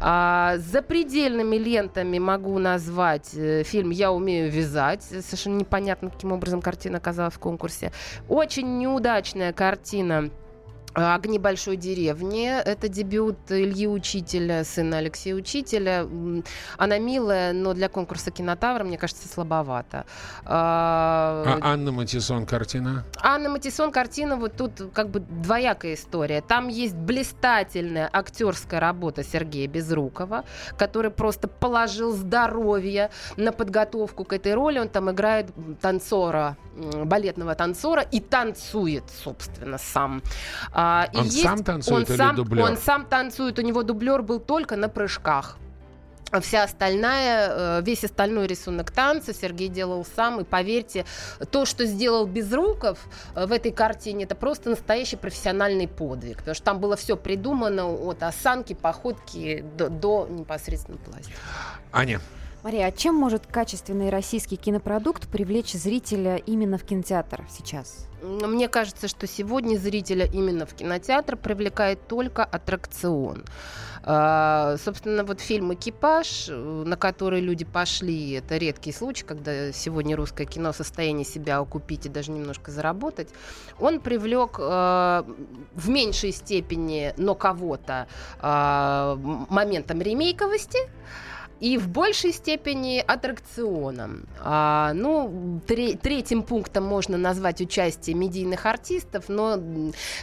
[0.00, 5.02] А, за предельными лентами могу назвать э, фильм «Я умею вязать».
[5.02, 7.92] Совершенно непонятно, каким образом картина оказалась в конкурсе.
[8.28, 10.30] Очень неудачная картина
[10.94, 12.46] Огни большой деревни.
[12.46, 16.06] Это дебют Ильи Учителя, сына Алексея Учителя.
[16.78, 20.06] Она милая, но для конкурса кинотавра, мне кажется, слабовато.
[20.44, 23.04] А, а Анна Матисон картина?
[23.20, 26.40] Анна Матисон картина, вот тут как бы двоякая история.
[26.40, 30.44] Там есть блистательная актерская работа Сергея Безрукова,
[30.78, 34.78] который просто положил здоровье на подготовку к этой роли.
[34.78, 40.22] Он там играет танцора, балетного танцора и танцует, собственно, сам.
[40.72, 40.83] А,
[41.14, 42.64] он есть, сам танцует он или сам, дублер?
[42.64, 45.56] Он сам танцует, у него дублер был только на прыжках.
[46.40, 50.40] Вся остальная, э, весь остальной рисунок танца Сергей делал сам.
[50.40, 51.04] И поверьте,
[51.50, 52.98] то, что сделал Безруков
[53.34, 56.38] э, в этой картине, это просто настоящий профессиональный подвиг.
[56.38, 61.36] Потому что там было все придумано от осанки, походки до, до непосредственно пластики.
[61.92, 62.20] Аня.
[62.64, 68.08] Мария, а чем может качественный российский кинопродукт привлечь зрителя именно в кинотеатр сейчас?
[68.22, 73.44] Мне кажется, что сегодня зрителя именно в кинотеатр привлекает только аттракцион.
[74.02, 80.46] А, собственно, вот фильм «Экипаж», на который люди пошли, это редкий случай, когда сегодня русское
[80.46, 83.28] кино в состоянии себя окупить и даже немножко заработать,
[83.78, 85.26] он привлек а,
[85.74, 88.08] в меньшей степени, но кого-то,
[88.40, 89.16] а,
[89.50, 90.78] моментом ремейковости,
[91.64, 94.26] и в большей степени аттракционом.
[94.38, 99.58] А, ну, тре- третьим пунктом можно назвать участие медийных артистов, но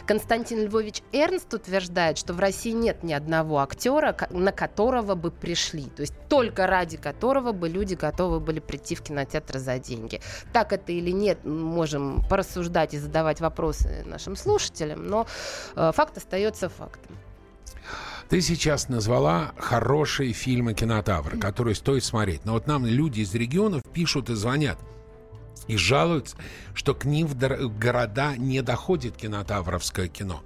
[0.06, 5.86] Константин Львович Эрнст утверждает, что в России нет ни одного актера, на которого бы пришли,
[5.86, 10.20] то есть только ради которого бы люди готовы были прийти в кинотеатр за деньги.
[10.52, 15.26] Так это или нет, можем порассуждать и задавать вопросы нашим слушателям, но
[15.74, 17.16] э, факт остается фактом.
[18.28, 22.44] Ты сейчас назвала хорошие фильмы кинотавра, которые стоит смотреть.
[22.44, 24.78] Но вот нам люди из регионов пишут и звонят
[25.66, 26.36] и жалуются,
[26.74, 27.36] что к ним в
[27.78, 30.42] города не доходит кинотавровское кино.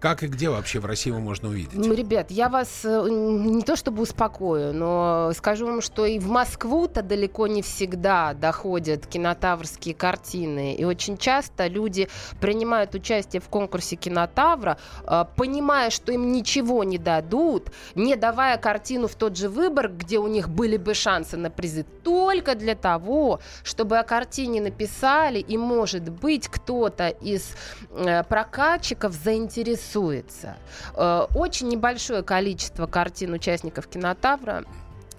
[0.00, 1.74] Как и где вообще в России его можно увидеть?
[1.74, 6.28] Ну, ребят, я вас э, не то чтобы успокою, но скажу вам, что и в
[6.28, 10.76] Москву-то далеко не всегда доходят кинотаврские картины.
[10.76, 12.08] И очень часто люди
[12.40, 19.08] принимают участие в конкурсе кинотавра, э, понимая, что им ничего не дадут, не давая картину
[19.08, 23.40] в тот же выбор, где у них были бы шансы на призы, только для того,
[23.64, 27.50] чтобы о картине написали, и, может быть, кто-то из
[27.90, 30.56] э, прокатчиков заинтересован интересуется.
[30.94, 34.64] Э, очень небольшое количество картин участников кинотавра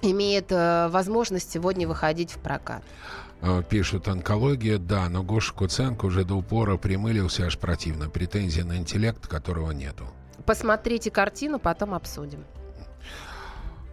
[0.01, 2.83] имеет э, возможность сегодня выходить в прокат.
[3.41, 8.09] Э, пишут онкология, да, но Гоша Куценко уже до упора примылился аж противно.
[8.09, 10.05] Претензии на интеллект, которого нету.
[10.45, 12.43] Посмотрите картину, потом обсудим.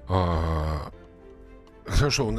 [0.08, 0.90] А,
[1.86, 2.34] Хорошо,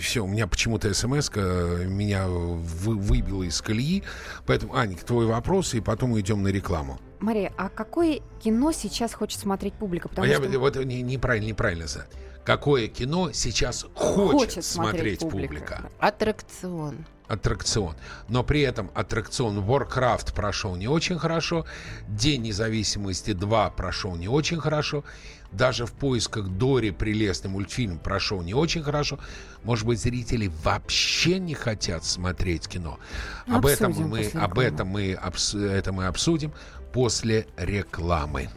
[0.00, 4.02] все, у меня почему-то смс меня вы, выбила из колеи.
[4.46, 6.98] Поэтому, Аник, твой вопрос, и потом идем на рекламу.
[7.20, 10.08] Мария, а какое кино сейчас хочет смотреть публика?
[10.08, 10.44] Потому а что...
[10.44, 12.08] я вот не, неправильно, неправильно знаю.
[12.44, 15.76] Какое кино сейчас хочет, хочет смотреть, смотреть публика?
[15.76, 15.90] публика?
[15.98, 17.06] Аттракцион.
[17.26, 17.96] Аттракцион.
[18.28, 21.66] Но при этом аттракцион Warcraft прошел не очень хорошо.
[22.06, 25.02] День независимости 2 прошел не очень хорошо.
[25.50, 29.18] Даже в поисках Дори прелестный мультфильм прошел не очень хорошо.
[29.64, 32.98] Может быть, зрители вообще не хотят смотреть кино.
[33.46, 35.18] Обсудим об этом мы, об этом мы,
[35.54, 36.52] это мы обсудим
[36.96, 38.48] после рекламы.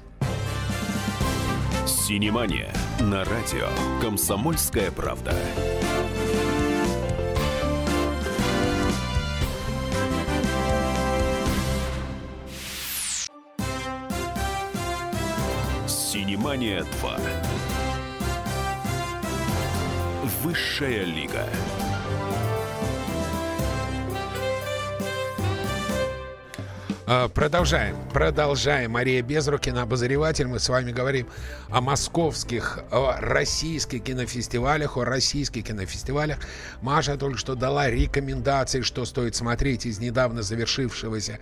[1.85, 3.67] Синемания на радио
[4.01, 5.35] «Комсомольская правда».
[15.85, 17.19] Синемания 2.
[20.43, 21.45] Высшая лига.
[27.33, 27.95] Продолжаем.
[28.13, 28.91] Продолжаем.
[28.91, 30.45] Мария Безрукина, обозреватель.
[30.45, 31.27] Мы с вами говорим
[31.69, 36.37] о московских, о российских кинофестивалях, о российских кинофестивалях.
[36.83, 41.39] Маша только что дала рекомендации, что стоит смотреть из недавно завершившегося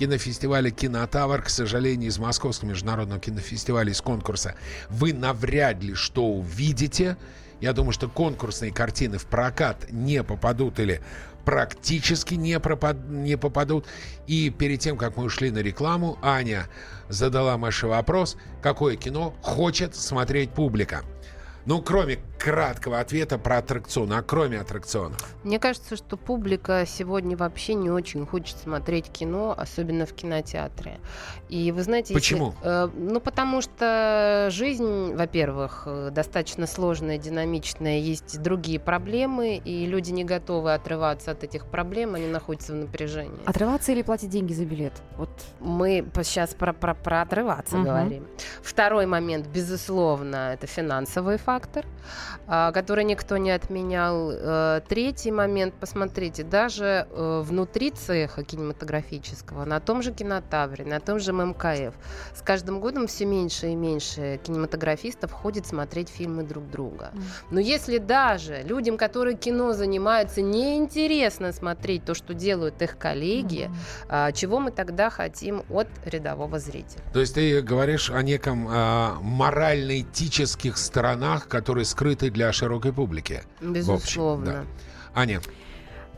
[0.00, 1.42] кинофестиваля «Кинотавр».
[1.42, 4.56] К сожалению, из Московского международного кинофестиваля, из конкурса
[4.88, 7.16] вы навряд ли что увидите.
[7.60, 11.00] Я думаю, что конкурсные картины в прокат не попадут или
[11.44, 12.96] практически не, пропад...
[13.08, 13.86] не попадут.
[14.26, 16.66] И перед тем, как мы ушли на рекламу, Аня
[17.08, 21.04] задала Маше вопрос, какое кино хочет смотреть публика.
[21.66, 25.34] Ну, кроме краткого ответа про аттракцион, а кроме аттракционов?
[25.44, 31.00] Мне кажется, что публика сегодня вообще не очень хочет смотреть кино, особенно в кинотеатре.
[31.48, 32.12] И вы знаете...
[32.12, 32.48] Почему?
[32.58, 39.86] Если, э, ну, потому что жизнь, во-первых, э, достаточно сложная, динамичная, есть другие проблемы, и
[39.86, 43.40] люди не готовы отрываться от этих проблем, они находятся в напряжении.
[43.46, 44.92] Отрываться или платить деньги за билет?
[45.16, 47.86] Вот мы сейчас про, про, про отрываться угу.
[47.86, 48.26] говорим.
[48.62, 51.53] Второй момент, безусловно, это финансовый фактор.
[52.46, 54.30] А, который никто не отменял.
[54.30, 61.18] Э, третий момент, посмотрите, даже э, внутри цеха кинематографического, на том же кинотавре, на том
[61.18, 61.94] же ММКФ,
[62.34, 67.12] с каждым годом все меньше и меньше кинематографистов ходит смотреть фильмы друг друга.
[67.50, 73.70] Но если даже людям, которые кино занимаются, неинтересно смотреть то, что делают их коллеги,
[74.08, 74.32] mm-hmm.
[74.34, 77.02] чего мы тогда хотим от рядового зрителя?
[77.12, 83.42] То есть ты говоришь о неком а, морально-этических сторонах, которые скрыты для широкой публики.
[83.60, 84.44] Безусловно.
[85.14, 85.20] да.
[85.20, 85.40] Аня.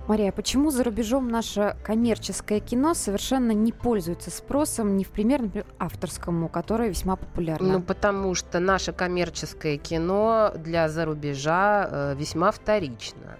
[0.08, 5.66] Мария, почему за рубежом наше коммерческое кино совершенно не пользуется спросом, не в пример, например,
[5.80, 7.74] авторскому, которое весьма популярно?
[7.74, 13.36] Ну, потому что наше коммерческое кино для зарубежа э, весьма вторично.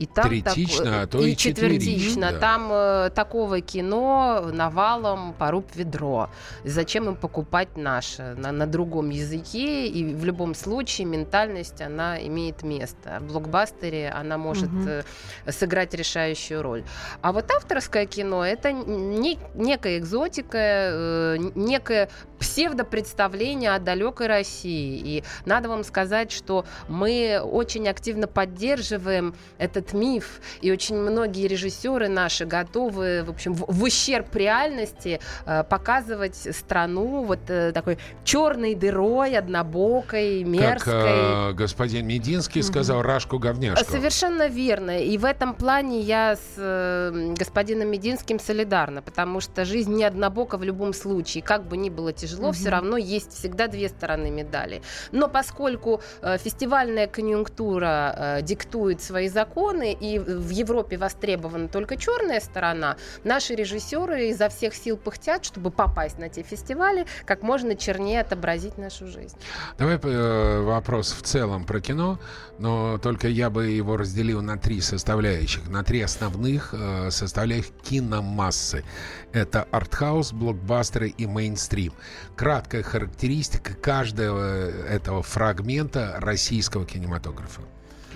[0.00, 1.92] И там Третично, тако- а то и четвертично.
[1.92, 2.38] четверично, да.
[2.38, 6.30] Там э, такого кино навалом поруб ведро.
[6.64, 9.86] Зачем им покупать наше на, на другом языке?
[9.88, 13.18] И в любом случае ментальность, она имеет место.
[13.20, 15.02] В блокбастере она может э,
[15.46, 16.82] сыграть решающую роль.
[17.20, 22.08] А вот авторское кино это не- некая экзотика, э, некое
[22.38, 24.98] псевдопредставление о далекой России.
[25.04, 32.08] И надо вам сказать, что мы очень активно поддерживаем этот миф, и очень многие режиссеры
[32.08, 38.74] наши готовы, в общем, в, в ущерб реальности э, показывать страну вот э, такой черной
[38.74, 41.50] дырой, однобокой, Как мерзкой.
[41.50, 43.84] э, господин Мединский сказал, Рашку говняшку.
[43.90, 44.98] Совершенно верно.
[45.02, 50.56] И в этом плане я с э, господином Мединским солидарна, потому что жизнь не однобока
[50.58, 51.42] в любом случае.
[51.42, 52.52] Как бы ни было тяжело, Мгм.
[52.54, 54.82] все равно есть всегда две стороны медали.
[55.12, 62.40] Но поскольку э, фестивальная конъюнктура э, диктует свои законы, и в Европе востребована только черная
[62.40, 68.20] сторона, наши режиссеры изо всех сил пыхтят, чтобы попасть на те фестивали, как можно чернее
[68.20, 69.36] отобразить нашу жизнь.
[69.78, 72.18] Давай э, вопрос в целом про кино,
[72.58, 78.84] но только я бы его разделил на три составляющих, на три основных э, составляющих киномассы.
[79.32, 81.92] Это артхаус, блокбастеры и мейнстрим.
[82.36, 87.62] Краткая характеристика каждого этого фрагмента российского кинематографа.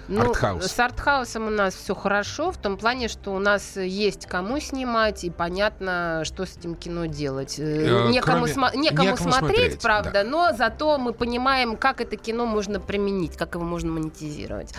[0.08, 0.62] Артхаус.
[0.62, 4.60] Ну, С артхаусом у нас все хорошо, в том плане, что у нас есть кому
[4.60, 7.58] снимать, и понятно, что с этим кино делать.
[7.58, 7.64] Э,
[8.08, 10.24] Э, Некому, кроме- сма- некому некому смотреть, смотреть, правда, да.
[10.24, 14.72] но зато мы понимаем, как это кино можно применить, как его можно монетизировать.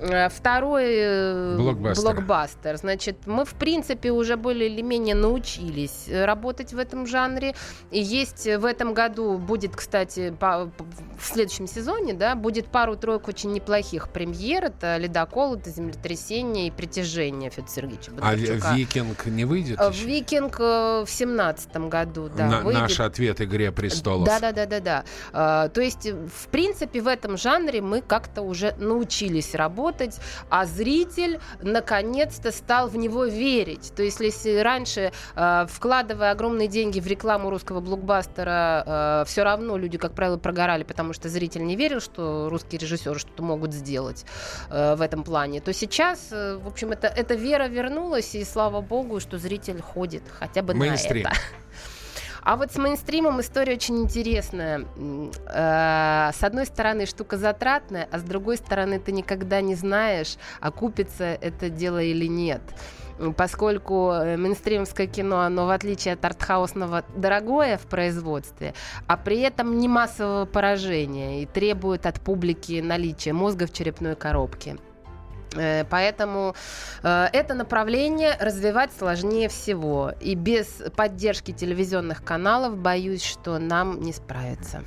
[0.00, 2.04] Э, Второй э, Блокбастер.
[2.14, 2.76] блокбастер.
[2.76, 7.54] Значит, мы, в принципе, уже более или менее научились работать в этом жанре.
[7.90, 10.70] И есть в этом году, будет, кстати, по-
[11.18, 14.57] в следующем сезоне, да, будет пару-тройку очень неплохих премьер.
[14.64, 18.74] Это «Ледокол», это «Землетрясение» и «Притяжение» Федора Сергеевича А.
[18.74, 19.80] Викинг не выйдет?
[19.80, 20.04] Э, еще?
[20.04, 22.82] «Викинг» э, в семнадцатом году, да, На- выйдет.
[22.82, 24.26] наш ответ «Игре престолов».
[24.26, 25.04] Да, да, да, да, да.
[25.32, 30.18] А, то есть, э, в принципе, в этом жанре мы как-то уже научились работать,
[30.50, 33.92] а зритель наконец-то стал в него верить.
[33.94, 39.98] То есть, если раньше, э, вкладывая огромные деньги в рекламу русского блокбастера, все равно люди,
[39.98, 44.24] как правило, прогорали, потому что зритель не верил, что русские режиссеры что-то могут сделать
[44.70, 48.80] э, в этом плане, то сейчас, э, в общем, это, эта вера вернулась, и слава
[48.80, 51.22] богу, что зритель ходит хотя бы Мейнстрим.
[51.24, 51.38] на это.
[52.42, 54.86] А вот с мейнстримом история очень интересная.
[55.46, 61.24] Э, С одной стороны, штука затратная, а с другой стороны, ты никогда не знаешь, окупится
[61.24, 62.62] это дело или нет.
[63.36, 68.74] Поскольку э, мейнстримское кино, оно в отличие от артхаусного дорогое в производстве,
[69.06, 74.76] а при этом не массового поражения и требует от публики наличия мозга в черепной коробке.
[75.54, 76.54] Э, Поэтому
[77.02, 80.12] э, это направление развивать сложнее всего.
[80.20, 84.82] И без поддержки телевизионных каналов, боюсь, что нам не справиться.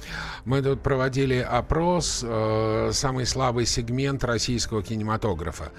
[0.46, 5.72] Мы тут проводили опрос, э, самый слабый сегмент российского кинематографа.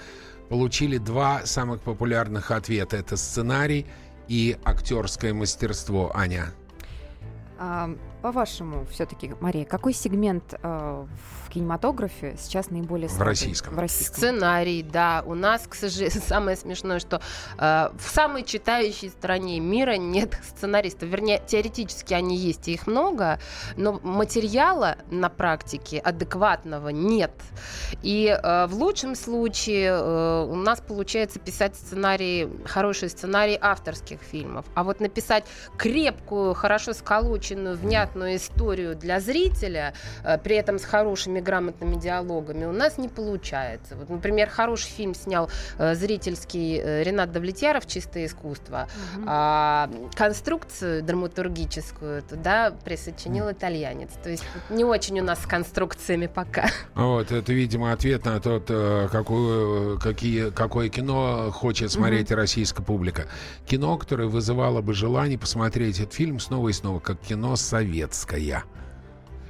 [0.53, 2.99] Получили два самых популярных ответа.
[2.99, 3.87] Это сценарий
[4.29, 6.53] и актерское мастерство, Аня.
[7.59, 7.89] А,
[8.21, 11.07] По-вашему, все-таки, Мария, какой сегмент э,
[11.53, 13.29] кинематографе сейчас наиболее слабый?
[13.29, 13.75] российском.
[13.75, 14.17] В российском.
[14.17, 15.23] Сценарий, да.
[15.27, 17.21] У нас, к сожалению, самое смешное, что
[17.59, 21.09] э, в самой читающей стране мира нет сценаристов.
[21.09, 23.39] Вернее, теоретически они есть, и их много,
[23.77, 27.33] но материала на практике адекватного нет.
[28.03, 34.65] И э, в лучшем случае э, у нас получается писать сценарии, хорошие сценарии авторских фильмов.
[34.75, 35.45] А вот написать
[35.77, 39.95] крепкую, хорошо сколоченную, внятную историю для зрителя,
[40.25, 43.97] э, при этом с хорошими грамотными диалогами, у нас не получается.
[43.97, 49.25] Вот, например, хороший фильм снял э, зрительский э, Ренат Давлетьяров «Чистое искусство», Мгм.
[49.29, 54.11] а конструкцию драматургическую туда присочинил итальянец.
[54.23, 56.69] То есть не очень у нас с конструкциями пока.
[56.95, 63.27] Вот, это, видимо, ответ на тот, э, какую, какие, какое кино хочет смотреть российская публика.
[63.67, 68.65] Кино, которое вызывало бы желание посмотреть этот фильм снова и снова, как кино советское.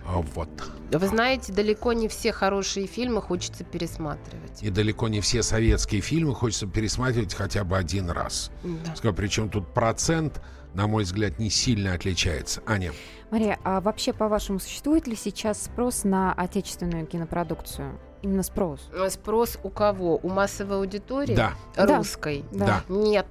[0.07, 0.49] А Вот.
[0.91, 4.63] Вы знаете, далеко не все хорошие фильмы хочется пересматривать.
[4.63, 8.51] И далеко не все советские фильмы хочется пересматривать хотя бы один раз.
[8.63, 9.13] Да.
[9.13, 10.43] Причем тут процент,
[10.75, 12.63] на мой взгляд, не сильно отличается.
[12.67, 12.93] Аня,
[13.31, 17.99] Мария, а вообще, по-вашему, существует ли сейчас спрос на отечественную кинопродукцию?
[18.23, 18.81] Именно спрос?
[18.93, 20.19] Э, Спрос у кого?
[20.23, 21.35] У массовой аудитории?
[21.35, 21.55] Да.
[21.77, 22.45] Русской?
[22.53, 22.83] Да.
[22.89, 23.27] Нет.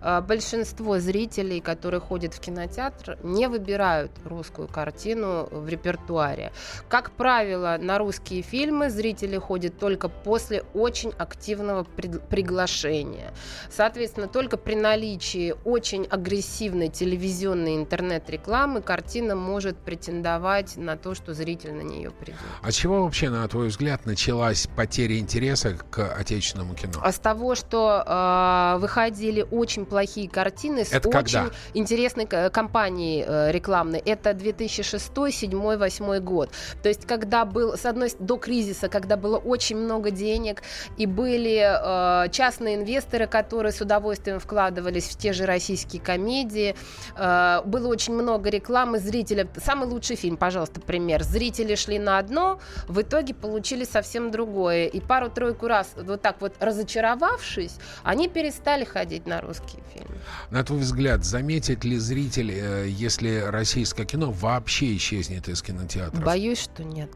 [0.00, 6.52] А, Большинство зрителей, которые ходят в кинотеатр, не выбирают русскую картину в репертуаре.
[6.88, 13.32] Как правило, на русские фильмы зрители ходят только после очень активного приглашения.
[13.70, 21.74] Соответственно, только при наличии очень агрессивной телевизионной интернет-рекламы картина может претендовать на то, что зритель
[21.74, 22.40] на нее придет.
[22.62, 27.00] От чего вообще, на твой взгляд, началась потеря интереса к отечественному кино?
[27.02, 31.50] А с того, что э, выходили очень плохие картины с Это очень когда?
[31.74, 36.50] интересной компанией э, рекламной, это 2006, 2007, 2008 год.
[36.82, 40.62] То есть, когда был, с одной до кризиса, когда было очень много денег,
[40.96, 46.74] и были э, частные инвесторы, которые с удовольствием вкладывались в те же российские комедии,
[47.16, 52.60] э, было очень много рекламы, зрители, самый лучший фильм, пожалуйста, пример, зрители шли на одно,
[52.88, 54.86] в итоге получили совсем другое.
[54.86, 60.16] И пару-тройку раз, вот так вот разочаровавшись, они перестали ходить на русские фильмы.
[60.50, 66.24] На твой взгляд, заметит ли зритель, э, если российское кино вообще исчезнет из кинотеатров?
[66.24, 67.10] Боюсь, что нет.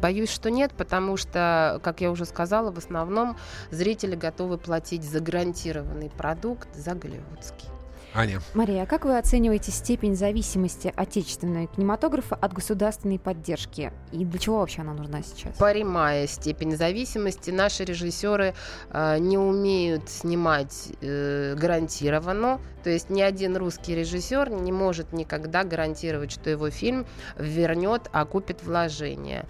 [0.00, 3.36] Боюсь, что нет, потому что, как я уже сказала, в основном
[3.70, 7.68] зрители готовы платить за гарантированный продукт, за голливудский.
[8.12, 13.92] Аня, Мария, а как вы оцениваете степень зависимости отечественного кинематографа от государственной поддержки?
[14.10, 15.56] И для чего вообще она нужна сейчас?
[15.56, 18.54] Паримая степень зависимости, наши режиссеры
[18.90, 22.60] э, не умеют снимать э, гарантированно.
[22.82, 27.06] То есть ни один русский режиссер не может никогда гарантировать, что его фильм
[27.38, 29.46] вернет, окупит вложения.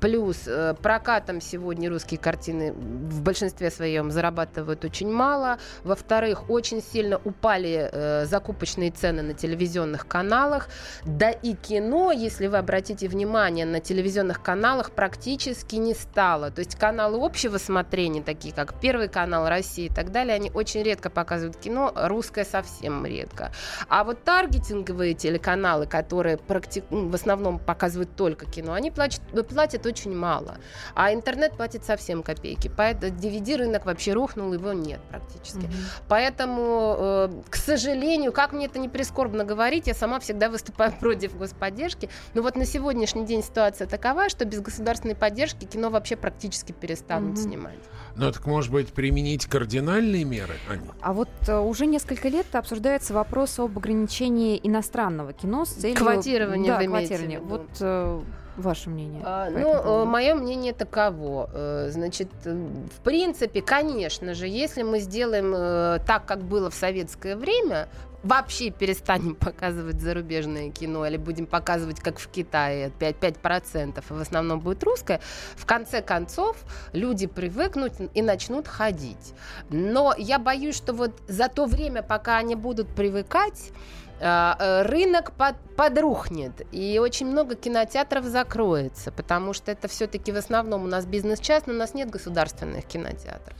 [0.00, 5.58] Плюс э, прокатом сегодня русские картины в большинстве своем зарабатывают очень мало.
[5.82, 10.68] Во-вторых, очень сильно упали э, закупочные цены на телевизионных каналах.
[11.04, 16.50] Да и кино, если вы обратите внимание, на телевизионных каналах практически не стало.
[16.50, 20.82] То есть каналы общего смотрения, такие как Первый канал России и так далее, они очень
[20.82, 23.52] редко показывают кино, русское совсем редко.
[23.88, 30.14] А вот таргетинговые телеканалы, которые практи- в основном показывают только кино, они платят, платят очень
[30.14, 30.56] мало.
[30.94, 32.70] А интернет платит совсем копейки.
[32.74, 35.66] Поэтому DVD рынок вообще рухнул, его нет практически.
[35.66, 35.72] Мгм.
[36.08, 41.36] Поэтому, э, к сожалению, как мне это не прискорбно говорить, я сама всегда выступаю против
[41.36, 42.08] господдержки.
[42.34, 47.32] Но вот на сегодняшний день ситуация такова, что без государственной поддержки кино вообще практически перестанут
[47.34, 47.36] Мгм.
[47.36, 47.78] снимать.
[48.16, 50.82] ну так может быть применить кардинальные меры, Аня?
[51.00, 55.96] А вот э, уже несколько лет обсуждается вопрос об ограничении иностранного кино с целью...
[55.96, 57.38] Квотирование да, вы имеете в квотирование.
[57.40, 57.48] виду?
[57.48, 58.22] Вот э,
[58.56, 59.22] ваше мнение.
[59.24, 60.06] А, ну, поводу?
[60.06, 61.50] мое мнение таково.
[61.52, 66.74] Э, Значит, э, в принципе, конечно же, если мы сделаем э, так, как было в
[66.74, 67.88] советское время,
[68.24, 74.20] вообще перестанем показывать зарубежное кино или будем показывать, как в Китае, 5%, 5% и в
[74.20, 75.20] основном будет русское,
[75.56, 76.56] в конце концов
[76.92, 79.34] люди привыкнут и начнут ходить.
[79.68, 85.32] Но я боюсь, что вот за то время, пока они будут привыкать, э, э, рынок
[85.32, 91.04] под- подрухнет, и очень много кинотеатров закроется, потому что это все-таки в основном у нас
[91.04, 93.56] бизнес частный, у нас нет государственных кинотеатров.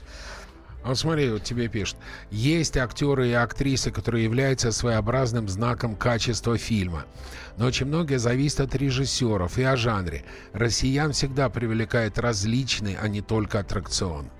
[0.84, 1.96] А Вот смотри, вот тебе пишут.
[2.30, 7.06] Есть актеры и актрисы, которые являются своеобразным знаком качества фильма.
[7.56, 10.24] Но очень многое зависит от режиссеров и о жанре.
[10.52, 14.30] Россиян всегда привлекает различный, а не только аттракцион.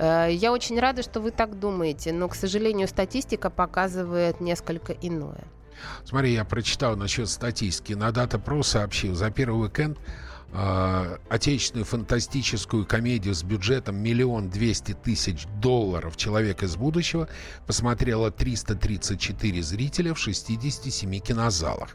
[0.00, 5.44] Э, Я очень рада, что вы так думаете, но, к сожалению, статистика показывает несколько иное.
[6.04, 7.92] Смотри, я прочитал насчет статистики.
[7.92, 9.98] На Дата.Про сообщил, за первый уикенд
[10.52, 17.28] э, отечественную фантастическую комедию с бюджетом миллион двести тысяч долларов «Человек из будущего»
[17.66, 21.90] посмотрело 334 зрителя в 67 кинозалах.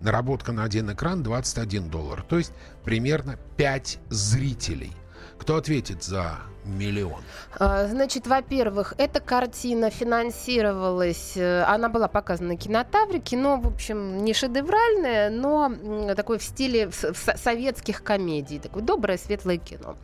[0.00, 2.52] Наработка на один экран 21 доллар, то есть
[2.84, 4.92] примерно 5 зрителей.
[5.38, 6.38] Кто ответит за
[6.68, 7.22] миллион?
[7.58, 13.18] А, Значит, во-первых, эта картина финансировалась, э, она была показана на кинотавре.
[13.18, 15.72] Кино, в общем, не шедевральное, но
[16.14, 16.90] такое в стиле
[17.36, 19.96] советских комедий, такое доброе, светлое кино.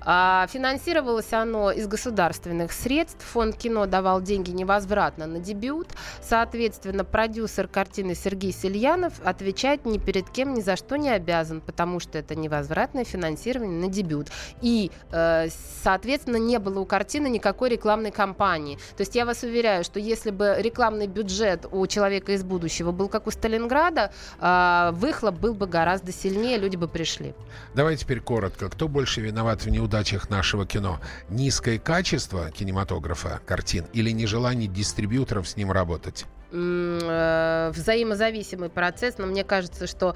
[0.00, 3.24] А, Финансировалось оно из государственных средств.
[3.32, 5.88] Фонд кино давал деньги невозвратно на дебют.
[6.22, 12.00] Соответственно, продюсер картины Сергей Сельянов отвечать ни перед кем ни за что не обязан, потому
[12.00, 14.28] что это невозвратное финансирование на дебют.
[14.60, 15.48] И, э,
[15.82, 18.76] соответственно, соответственно, не было у картины никакой рекламной кампании.
[18.96, 23.08] То есть я вас уверяю, что если бы рекламный бюджет у «Человека из будущего» был
[23.08, 27.34] как у Сталинграда, э, выхлоп был бы гораздо сильнее, люди бы пришли.
[27.74, 28.68] Давай теперь коротко.
[28.68, 30.98] Кто больше виноват в неудачах нашего кино?
[31.28, 36.26] Низкое качество кинематографа, картин или нежелание дистрибьюторов с ним работать?
[36.52, 40.14] Э, взаимозависимый процесс, но мне кажется, что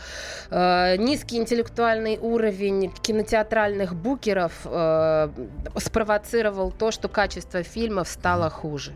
[0.50, 5.28] э, низкий интеллектуальный уровень кинотеатральных букеров э,
[5.78, 8.94] спровоцировал то, что качество фильмов стало хуже.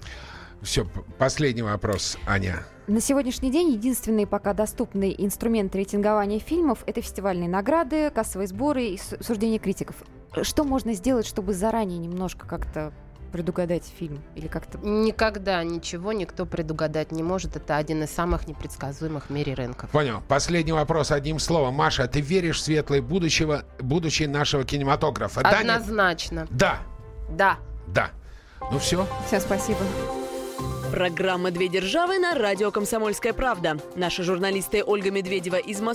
[0.62, 0.86] Все,
[1.18, 2.64] последний вопрос, Аня.
[2.86, 9.00] На сегодняшний день единственный пока доступный инструмент рейтингования фильмов– это фестивальные награды, кассовые сборы и
[9.20, 9.96] суждения критиков.
[10.42, 12.92] Что можно сделать, чтобы заранее немножко как-то
[13.30, 14.22] предугадать фильм?
[14.34, 14.78] Или как-то...
[14.78, 17.56] Никогда ничего никто предугадать не может.
[17.56, 19.90] Это один из самых непредсказуемых в мире рынков.
[19.90, 20.22] Понял.
[20.28, 21.74] Последний вопрос одним словом.
[21.74, 25.40] Маша, ты веришь в светлое будущего, будущее нашего кинематографа?
[25.40, 26.46] Однозначно.
[26.50, 26.78] Да.
[27.30, 27.58] Да.
[27.86, 28.10] Да.
[28.70, 29.06] Ну все.
[29.26, 29.80] Всем спасибо.
[30.90, 33.78] Программа «Две державы» на радио «Комсомольская правда».
[33.94, 35.90] Наши журналисты Ольга Медведева из Москвы